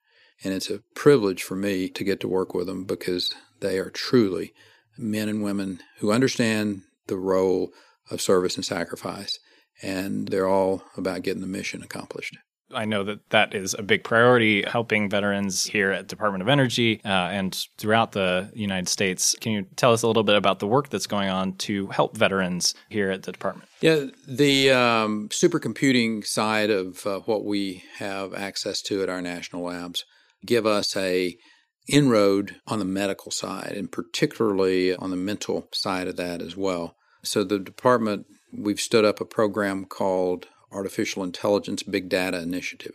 And 0.42 0.54
it's 0.54 0.70
a 0.70 0.82
privilege 0.94 1.42
for 1.42 1.56
me 1.56 1.88
to 1.90 2.04
get 2.04 2.20
to 2.20 2.28
work 2.28 2.54
with 2.54 2.66
them 2.66 2.84
because 2.84 3.34
they 3.60 3.78
are 3.78 3.90
truly 3.90 4.54
men 4.96 5.28
and 5.28 5.42
women 5.42 5.80
who 5.98 6.12
understand 6.12 6.82
the 7.08 7.16
role 7.16 7.72
of 8.10 8.22
service 8.22 8.56
and 8.56 8.64
sacrifice. 8.64 9.38
And 9.82 10.28
they're 10.28 10.48
all 10.48 10.82
about 10.96 11.22
getting 11.22 11.42
the 11.42 11.46
mission 11.46 11.82
accomplished. 11.82 12.36
I 12.74 12.84
know 12.84 13.04
that 13.04 13.30
that 13.30 13.54
is 13.54 13.74
a 13.78 13.82
big 13.82 14.04
priority, 14.04 14.62
helping 14.66 15.08
veterans 15.10 15.64
here 15.64 15.90
at 15.90 16.08
Department 16.08 16.42
of 16.42 16.48
Energy 16.48 17.00
uh, 17.04 17.08
and 17.08 17.54
throughout 17.78 18.12
the 18.12 18.50
United 18.54 18.88
States. 18.88 19.34
Can 19.40 19.52
you 19.52 19.62
tell 19.76 19.92
us 19.92 20.02
a 20.02 20.06
little 20.06 20.22
bit 20.22 20.36
about 20.36 20.58
the 20.58 20.66
work 20.66 20.88
that's 20.88 21.06
going 21.06 21.28
on 21.28 21.54
to 21.58 21.86
help 21.88 22.16
veterans 22.16 22.74
here 22.88 23.10
at 23.10 23.24
the 23.24 23.32
department? 23.32 23.68
Yeah, 23.80 24.06
the 24.26 24.70
um, 24.70 25.28
supercomputing 25.30 26.26
side 26.26 26.70
of 26.70 27.06
uh, 27.06 27.20
what 27.20 27.44
we 27.44 27.84
have 27.98 28.34
access 28.34 28.82
to 28.82 29.02
at 29.02 29.08
our 29.08 29.22
national 29.22 29.64
labs 29.64 30.04
give 30.44 30.66
us 30.66 30.96
a 30.96 31.36
inroad 31.88 32.56
on 32.66 32.78
the 32.78 32.84
medical 32.84 33.32
side 33.32 33.72
and 33.76 33.90
particularly 33.90 34.94
on 34.94 35.10
the 35.10 35.16
mental 35.16 35.68
side 35.72 36.06
of 36.06 36.16
that 36.16 36.40
as 36.40 36.56
well. 36.56 36.94
So 37.22 37.42
the 37.44 37.58
department 37.58 38.26
we've 38.52 38.80
stood 38.80 39.04
up 39.04 39.20
a 39.20 39.24
program 39.24 39.84
called 39.84 40.46
Artificial 40.72 41.22
Intelligence 41.22 41.82
Big 41.82 42.08
Data 42.08 42.40
Initiative, 42.40 42.94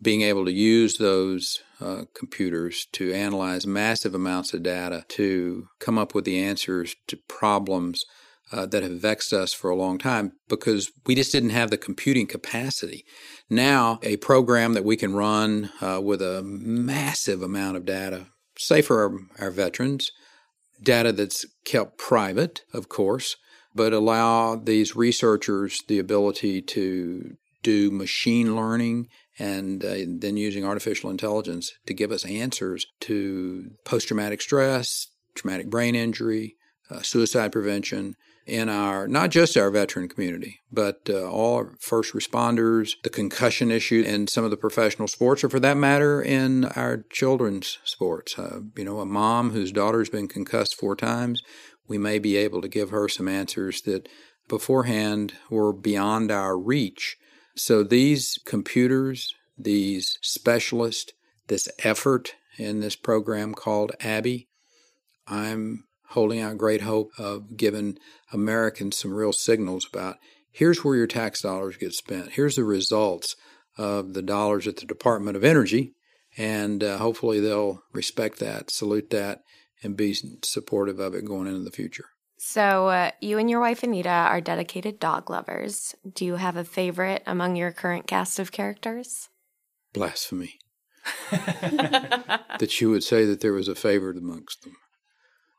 being 0.00 0.22
able 0.22 0.44
to 0.44 0.52
use 0.52 0.98
those 0.98 1.60
uh, 1.80 2.02
computers 2.14 2.86
to 2.92 3.12
analyze 3.12 3.66
massive 3.66 4.14
amounts 4.14 4.54
of 4.54 4.62
data 4.62 5.04
to 5.08 5.68
come 5.80 5.98
up 5.98 6.14
with 6.14 6.24
the 6.24 6.38
answers 6.38 6.94
to 7.06 7.18
problems 7.28 8.04
uh, 8.50 8.64
that 8.66 8.82
have 8.82 8.92
vexed 8.92 9.32
us 9.32 9.52
for 9.52 9.70
a 9.70 9.76
long 9.76 9.98
time 9.98 10.32
because 10.48 10.90
we 11.06 11.14
just 11.14 11.32
didn't 11.32 11.50
have 11.50 11.70
the 11.70 11.76
computing 11.76 12.26
capacity. 12.26 13.04
Now, 13.50 13.98
a 14.02 14.16
program 14.18 14.72
that 14.72 14.84
we 14.84 14.96
can 14.96 15.14
run 15.14 15.70
uh, 15.82 16.00
with 16.02 16.22
a 16.22 16.42
massive 16.42 17.42
amount 17.42 17.76
of 17.76 17.84
data 17.84 18.26
say 18.58 18.82
for 18.82 19.02
our, 19.02 19.44
our 19.46 19.50
veterans, 19.50 20.10
data 20.82 21.12
that's 21.12 21.44
kept 21.64 21.98
private, 21.98 22.62
of 22.72 22.88
course, 22.88 23.36
but 23.74 23.92
allow 23.92 24.56
these 24.56 24.96
researchers 24.96 25.80
the 25.88 25.98
ability 25.98 26.62
to 26.62 27.36
do 27.62 27.90
machine 27.90 28.56
learning 28.56 29.08
and 29.38 29.84
uh, 29.84 29.96
then 30.06 30.36
using 30.36 30.64
artificial 30.64 31.10
intelligence 31.10 31.72
to 31.86 31.94
give 31.94 32.10
us 32.10 32.24
answers 32.24 32.86
to 33.00 33.70
post 33.84 34.08
traumatic 34.08 34.40
stress, 34.40 35.08
traumatic 35.34 35.70
brain 35.70 35.94
injury, 35.94 36.56
uh, 36.90 37.02
suicide 37.02 37.52
prevention 37.52 38.14
in 38.46 38.70
our 38.70 39.06
not 39.06 39.30
just 39.30 39.56
our 39.56 39.70
veteran 39.70 40.08
community, 40.08 40.60
but 40.72 41.00
uh, 41.10 41.30
all 41.30 41.68
first 41.78 42.14
responders, 42.14 42.92
the 43.04 43.10
concussion 43.10 43.70
issue 43.70 44.02
in 44.06 44.26
some 44.26 44.42
of 44.42 44.50
the 44.50 44.56
professional 44.56 45.06
sports, 45.06 45.44
or 45.44 45.50
for 45.50 45.60
that 45.60 45.76
matter, 45.76 46.22
in 46.22 46.64
our 46.64 47.04
children's 47.10 47.78
sports. 47.84 48.38
Uh, 48.38 48.60
you 48.74 48.84
know, 48.84 49.00
a 49.00 49.06
mom 49.06 49.50
whose 49.50 49.70
daughter's 49.70 50.08
been 50.08 50.26
concussed 50.26 50.76
four 50.76 50.96
times, 50.96 51.42
we 51.88 51.98
may 51.98 52.18
be 52.18 52.36
able 52.36 52.60
to 52.60 52.68
give 52.68 52.90
her 52.90 53.08
some 53.08 53.26
answers 53.26 53.80
that 53.82 54.08
beforehand 54.46 55.34
were 55.50 55.72
beyond 55.72 56.30
our 56.30 56.56
reach. 56.58 57.16
So 57.56 57.82
these 57.82 58.38
computers, 58.44 59.34
these 59.56 60.18
specialists, 60.22 61.12
this 61.48 61.68
effort 61.82 62.34
in 62.56 62.80
this 62.80 62.96
program 62.96 63.54
called 63.54 63.92
Abby, 64.00 64.48
I'm 65.26 65.84
holding 66.10 66.40
out 66.40 66.56
great 66.56 66.82
hope 66.82 67.10
of 67.18 67.56
giving 67.56 67.98
Americans 68.32 68.96
some 68.96 69.12
real 69.12 69.32
signals 69.32 69.86
about 69.90 70.16
here's 70.50 70.84
where 70.84 70.96
your 70.96 71.06
tax 71.06 71.42
dollars 71.42 71.76
get 71.76 71.92
spent. 71.92 72.32
Here's 72.32 72.56
the 72.56 72.64
results 72.64 73.36
of 73.76 74.14
the 74.14 74.22
dollars 74.22 74.66
at 74.66 74.76
the 74.76 74.86
Department 74.86 75.36
of 75.36 75.44
Energy. 75.44 75.92
And 76.36 76.84
uh, 76.84 76.98
hopefully 76.98 77.40
they'll 77.40 77.82
respect 77.92 78.38
that, 78.38 78.70
salute 78.70 79.10
that, 79.10 79.40
and 79.82 79.96
be 79.96 80.16
supportive 80.42 80.98
of 80.98 81.14
it 81.14 81.24
going 81.24 81.46
into 81.46 81.60
the 81.60 81.70
future. 81.70 82.06
So, 82.38 82.88
uh, 82.88 83.10
you 83.20 83.38
and 83.38 83.50
your 83.50 83.60
wife 83.60 83.82
Anita 83.82 84.08
are 84.08 84.40
dedicated 84.40 85.00
dog 85.00 85.28
lovers. 85.28 85.94
Do 86.14 86.24
you 86.24 86.36
have 86.36 86.56
a 86.56 86.64
favorite 86.64 87.22
among 87.26 87.56
your 87.56 87.72
current 87.72 88.06
cast 88.06 88.38
of 88.38 88.52
characters? 88.52 89.28
Blasphemy. 89.92 90.58
that 91.30 92.80
you 92.80 92.90
would 92.90 93.02
say 93.02 93.24
that 93.24 93.40
there 93.40 93.52
was 93.52 93.68
a 93.68 93.74
favorite 93.74 94.16
amongst 94.16 94.62
them. 94.62 94.76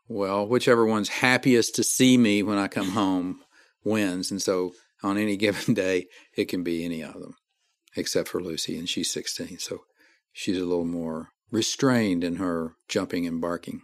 Well, 0.07 0.47
whichever 0.47 0.85
one's 0.85 1.09
happiest 1.09 1.75
to 1.75 1.83
see 1.83 2.17
me 2.17 2.43
when 2.43 2.57
I 2.57 2.67
come 2.67 2.91
home 2.91 3.41
wins. 3.83 4.31
And 4.31 4.41
so 4.41 4.73
on 5.03 5.17
any 5.17 5.37
given 5.37 5.73
day, 5.73 6.07
it 6.35 6.45
can 6.45 6.63
be 6.63 6.83
any 6.83 7.03
of 7.03 7.13
them, 7.13 7.35
except 7.95 8.27
for 8.27 8.41
Lucy, 8.41 8.77
and 8.77 8.89
she's 8.89 9.11
16. 9.11 9.59
So 9.59 9.81
she's 10.31 10.57
a 10.57 10.65
little 10.65 10.85
more 10.85 11.29
restrained 11.51 12.23
in 12.23 12.37
her 12.37 12.75
jumping 12.87 13.25
and 13.27 13.41
barking, 13.41 13.81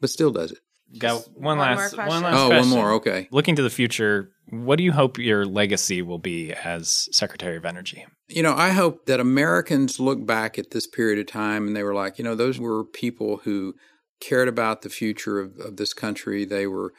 but 0.00 0.10
still 0.10 0.30
does 0.30 0.52
it. 0.52 0.58
Got 0.98 1.26
one, 1.34 1.58
one 1.58 1.76
last 1.76 1.96
one 1.96 2.22
last 2.22 2.34
Oh, 2.36 2.46
question. 2.48 2.70
one 2.70 2.78
more. 2.78 2.92
Okay. 2.92 3.28
Looking 3.32 3.56
to 3.56 3.62
the 3.62 3.70
future, 3.70 4.30
what 4.50 4.76
do 4.76 4.84
you 4.84 4.92
hope 4.92 5.18
your 5.18 5.44
legacy 5.44 6.00
will 6.00 6.18
be 6.18 6.52
as 6.52 7.08
Secretary 7.10 7.56
of 7.56 7.64
Energy? 7.64 8.06
You 8.28 8.42
know, 8.44 8.54
I 8.54 8.70
hope 8.70 9.06
that 9.06 9.18
Americans 9.18 9.98
look 9.98 10.24
back 10.24 10.58
at 10.58 10.70
this 10.70 10.86
period 10.86 11.18
of 11.18 11.26
time 11.26 11.66
and 11.66 11.76
they 11.76 11.82
were 11.82 11.94
like, 11.94 12.18
you 12.18 12.24
know, 12.24 12.36
those 12.36 12.60
were 12.60 12.84
people 12.84 13.38
who 13.38 13.74
cared 14.20 14.46
about 14.48 14.82
the 14.82 14.88
future 14.88 15.40
of, 15.40 15.58
of 15.58 15.76
this 15.76 15.92
country. 15.92 16.44
They 16.44 16.66
were 16.68 16.92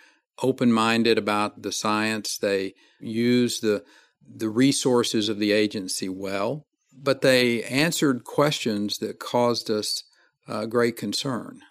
open 0.44 0.72
minded 0.72 1.18
about 1.18 1.62
the 1.64 1.72
science. 1.72 2.38
They 2.38 2.74
used 3.00 3.62
the 3.62 3.84
the 4.30 4.50
resources 4.50 5.30
of 5.30 5.40
the 5.40 5.54
agency 5.54 6.10
well, 6.10 6.66
but 6.94 7.22
they 7.22 7.64
answered 7.64 8.26
questions 8.26 8.98
that 8.98 9.20
caused 9.20 9.72
us 9.72 10.04
uh, 10.50 10.66
great 10.66 10.98
concern. 10.98 11.62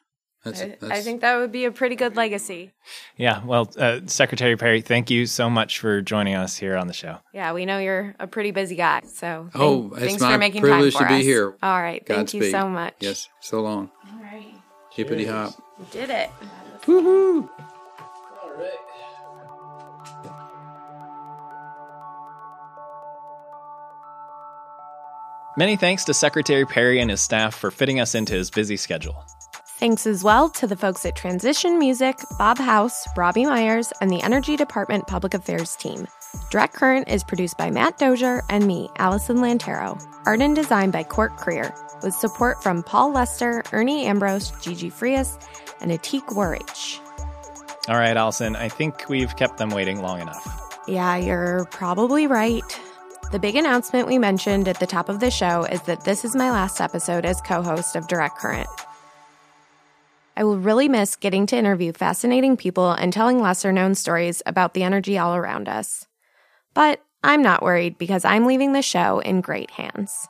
That's, 0.47 0.63
I, 0.63 0.77
that's, 0.81 0.93
I 0.93 1.01
think 1.03 1.23
that 1.23 1.37
would 1.37 1.51
be 1.51 1.65
a 1.65 1.73
pretty 1.73 1.97
good 1.97 2.15
legacy. 2.15 2.71
Yeah, 3.17 3.45
well, 3.45 3.69
uh, 3.77 4.01
Secretary 4.07 4.57
Perry, 4.57 4.81
thank 4.81 5.11
you 5.11 5.27
so 5.27 5.51
much 5.51 5.81
for 5.81 6.01
joining 6.01 6.35
us 6.37 6.57
here 6.57 6.77
on 6.77 6.87
the 6.87 6.93
show. 6.93 7.19
Yeah, 7.35 7.53
we 7.53 7.67
know 7.67 7.79
you're 7.79 8.15
a 8.21 8.29
pretty 8.29 8.53
busy 8.53 8.77
guy, 8.77 9.01
so 9.07 9.49
thank- 9.53 9.57
Oh, 9.57 9.91
it's 9.95 10.05
thanks 10.05 10.23
my 10.23 10.33
for 10.35 10.39
making 10.39 10.63
privilege 10.63 10.95
time 10.95 11.03
for 11.03 11.09
to 11.09 11.15
be 11.15 11.21
us. 11.21 11.27
here. 11.27 11.57
All 11.63 11.83
right, 11.83 12.07
thank 12.07 12.33
you 12.33 12.49
so 12.51 12.69
much. 12.69 12.95
Yes, 13.01 13.29
so 13.41 13.61
long. 13.61 13.91
All 14.13 14.23
right, 14.23 14.55
Hippity 14.93 15.27
hop. 15.27 15.53
you 15.79 15.87
did 15.91 16.11
it. 16.11 16.31
Woohoo! 16.83 17.49
Many 25.59 25.77
thanks 25.77 26.05
to 26.05 26.15
Secretary 26.15 26.67
Perry 26.67 27.01
and 27.01 27.11
his 27.11 27.23
staff 27.23 27.55
for 27.55 27.71
fitting 27.71 27.99
us 27.99 28.15
into 28.15 28.35
his 28.35 28.51
busy 28.51 28.77
schedule. 28.77 29.25
Thanks 29.79 30.07
as 30.07 30.25
well 30.25 30.49
to 30.51 30.67
the 30.67 30.75
folks 30.75 31.05
at 31.05 31.17
Transition 31.17 31.79
Music, 31.79 32.19
Bob 32.39 32.57
House, 32.57 33.07
Robbie 33.15 33.45
Myers, 33.45 33.93
and 34.01 34.11
the 34.11 34.23
Energy 34.23 34.57
Department 34.57 35.07
Public 35.07 35.35
Affairs 35.35 35.77
team. 35.77 36.07
Direct 36.51 36.73
Current 36.73 37.09
is 37.09 37.23
produced 37.23 37.59
by 37.59 37.71
Matt 37.71 37.99
Dozier 37.99 38.43
and 38.49 38.67
me, 38.67 38.89
Allison 38.97 39.37
Lantero. 39.37 40.03
Art 40.25 40.41
and 40.41 40.57
design 40.57 40.91
by 40.91 41.03
Court 41.03 41.37
Creer, 41.37 41.75
with 42.03 42.15
support 42.15 42.63
from 42.63 42.83
Paul 42.85 43.13
Lester, 43.13 43.63
Ernie 43.71 44.07
Ambrose, 44.07 44.51
Gigi 44.63 44.89
Frias, 44.89 45.39
and 45.83 45.91
Atiq 45.91 46.23
Warraich. 46.29 46.99
All 47.87 47.99
right, 47.99 48.17
Allison, 48.17 48.57
I 48.57 48.71
think 48.71 49.11
we've 49.11 49.37
kept 49.37 49.59
them 49.59 49.69
waiting 49.69 50.01
long 50.01 50.23
enough. 50.23 50.81
Yeah, 50.89 51.17
you're 51.17 51.67
probably 51.67 52.27
right. 52.27 52.81
The 53.31 53.39
big 53.39 53.57
announcement 53.57 54.09
we 54.09 54.17
mentioned 54.17 54.69
at 54.69 54.81
the 54.81 54.87
top 54.87 55.11
of 55.11 55.21
the 55.21 55.31
show 55.31 55.65
is 55.65 55.83
that 55.83 56.07
this 56.07 56.25
is 56.25 56.35
my 56.35 56.51
last 56.51 56.81
episode 56.81 57.27
as 57.27 57.43
co 57.43 57.61
host 57.61 57.95
of 57.95 58.07
Direct 58.07 58.39
Current. 58.39 58.69
I 60.37 60.45
will 60.45 60.59
really 60.59 60.89
miss 60.89 61.17
getting 61.17 61.47
to 61.47 61.57
interview 61.57 61.93
fascinating 61.93 62.59
people 62.59 62.91
and 62.93 63.11
telling 63.11 63.41
lesser 63.41 63.73
known 63.73 63.95
stories 63.95 64.43
about 64.45 64.75
the 64.75 64.83
energy 64.83 65.17
all 65.17 65.35
around 65.35 65.67
us. 65.67 66.07
But 66.75 67.03
I'm 67.25 67.43
not 67.43 67.63
worried 67.63 67.97
because 67.97 68.25
I'm 68.25 68.45
leaving 68.45 68.73
the 68.73 68.83
show 68.83 69.21
in 69.21 69.41
great 69.41 69.71
hands. 69.71 70.29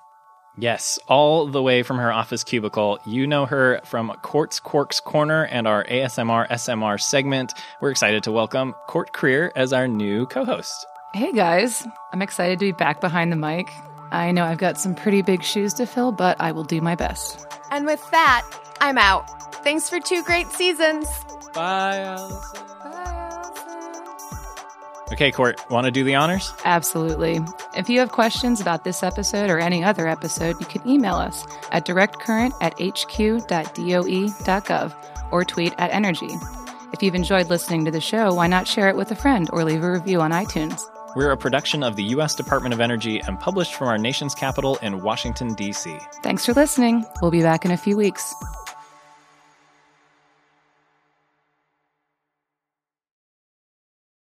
Yes, 0.58 0.98
all 1.08 1.46
the 1.48 1.60
way 1.60 1.82
from 1.82 1.98
her 1.98 2.12
office 2.12 2.44
cubicle. 2.44 2.98
You 3.04 3.26
know 3.26 3.46
her 3.46 3.80
from 3.84 4.10
Court's 4.22 4.60
Quarks 4.60 5.02
Corner 5.02 5.44
and 5.46 5.66
our 5.66 5.84
ASMR 5.84 6.48
SMR 6.48 7.00
segment. 7.00 7.52
We're 7.82 7.90
excited 7.90 8.22
to 8.22 8.32
welcome 8.32 8.74
Court 8.86 9.12
Creer 9.12 9.50
as 9.56 9.72
our 9.72 9.88
new 9.88 10.24
co 10.26 10.44
host. 10.44 10.86
Hey 11.14 11.32
guys, 11.32 11.86
I'm 12.12 12.22
excited 12.22 12.58
to 12.60 12.64
be 12.64 12.72
back 12.72 13.00
behind 13.00 13.32
the 13.32 13.36
mic. 13.36 13.68
I 14.10 14.30
know 14.32 14.44
I've 14.44 14.58
got 14.58 14.78
some 14.78 14.94
pretty 14.94 15.22
big 15.22 15.42
shoes 15.42 15.74
to 15.74 15.86
fill, 15.86 16.12
but 16.12 16.40
I 16.40 16.52
will 16.52 16.64
do 16.64 16.80
my 16.80 16.94
best. 16.94 17.46
And 17.70 17.86
with 17.86 18.08
that, 18.10 18.42
I'm 18.80 18.98
out. 18.98 19.28
Thanks 19.64 19.88
for 19.90 20.00
two 20.00 20.22
great 20.22 20.48
seasons. 20.48 21.08
Bye, 21.54 21.98
Allison. 21.98 22.62
Okay, 25.12 25.30
Court, 25.30 25.60
want 25.70 25.84
to 25.84 25.92
do 25.92 26.02
the 26.02 26.16
honors? 26.16 26.52
Absolutely. 26.64 27.38
If 27.76 27.88
you 27.88 28.00
have 28.00 28.10
questions 28.10 28.60
about 28.60 28.82
this 28.82 29.04
episode 29.04 29.50
or 29.50 29.58
any 29.60 29.84
other 29.84 30.08
episode, 30.08 30.58
you 30.58 30.66
can 30.66 30.86
email 30.86 31.14
us 31.14 31.46
at 31.70 31.86
directcurrent 31.86 32.52
at 32.60 32.76
hq.doe.gov 32.76 33.42
or 35.30 35.44
tweet 35.44 35.74
at 35.78 35.90
energy. 35.92 36.30
If 36.92 37.02
you've 37.02 37.14
enjoyed 37.14 37.48
listening 37.50 37.84
to 37.84 37.90
the 37.90 38.00
show, 38.00 38.34
why 38.34 38.48
not 38.48 38.66
share 38.66 38.88
it 38.88 38.96
with 38.96 39.10
a 39.12 39.16
friend 39.16 39.48
or 39.52 39.64
leave 39.64 39.84
a 39.84 39.92
review 39.92 40.20
on 40.20 40.32
iTunes? 40.32 40.82
We're 41.16 41.30
a 41.30 41.36
production 41.38 41.82
of 41.82 41.96
the 41.96 42.04
U.S. 42.04 42.34
Department 42.34 42.74
of 42.74 42.80
Energy 42.82 43.22
and 43.26 43.40
published 43.40 43.74
from 43.74 43.88
our 43.88 43.96
nation's 43.96 44.34
capital 44.34 44.76
in 44.82 45.00
Washington, 45.00 45.54
D.C. 45.54 45.98
Thanks 46.22 46.44
for 46.44 46.52
listening. 46.52 47.06
We'll 47.22 47.30
be 47.30 47.40
back 47.40 47.64
in 47.64 47.70
a 47.70 47.78
few 47.78 47.96
weeks. 47.96 48.34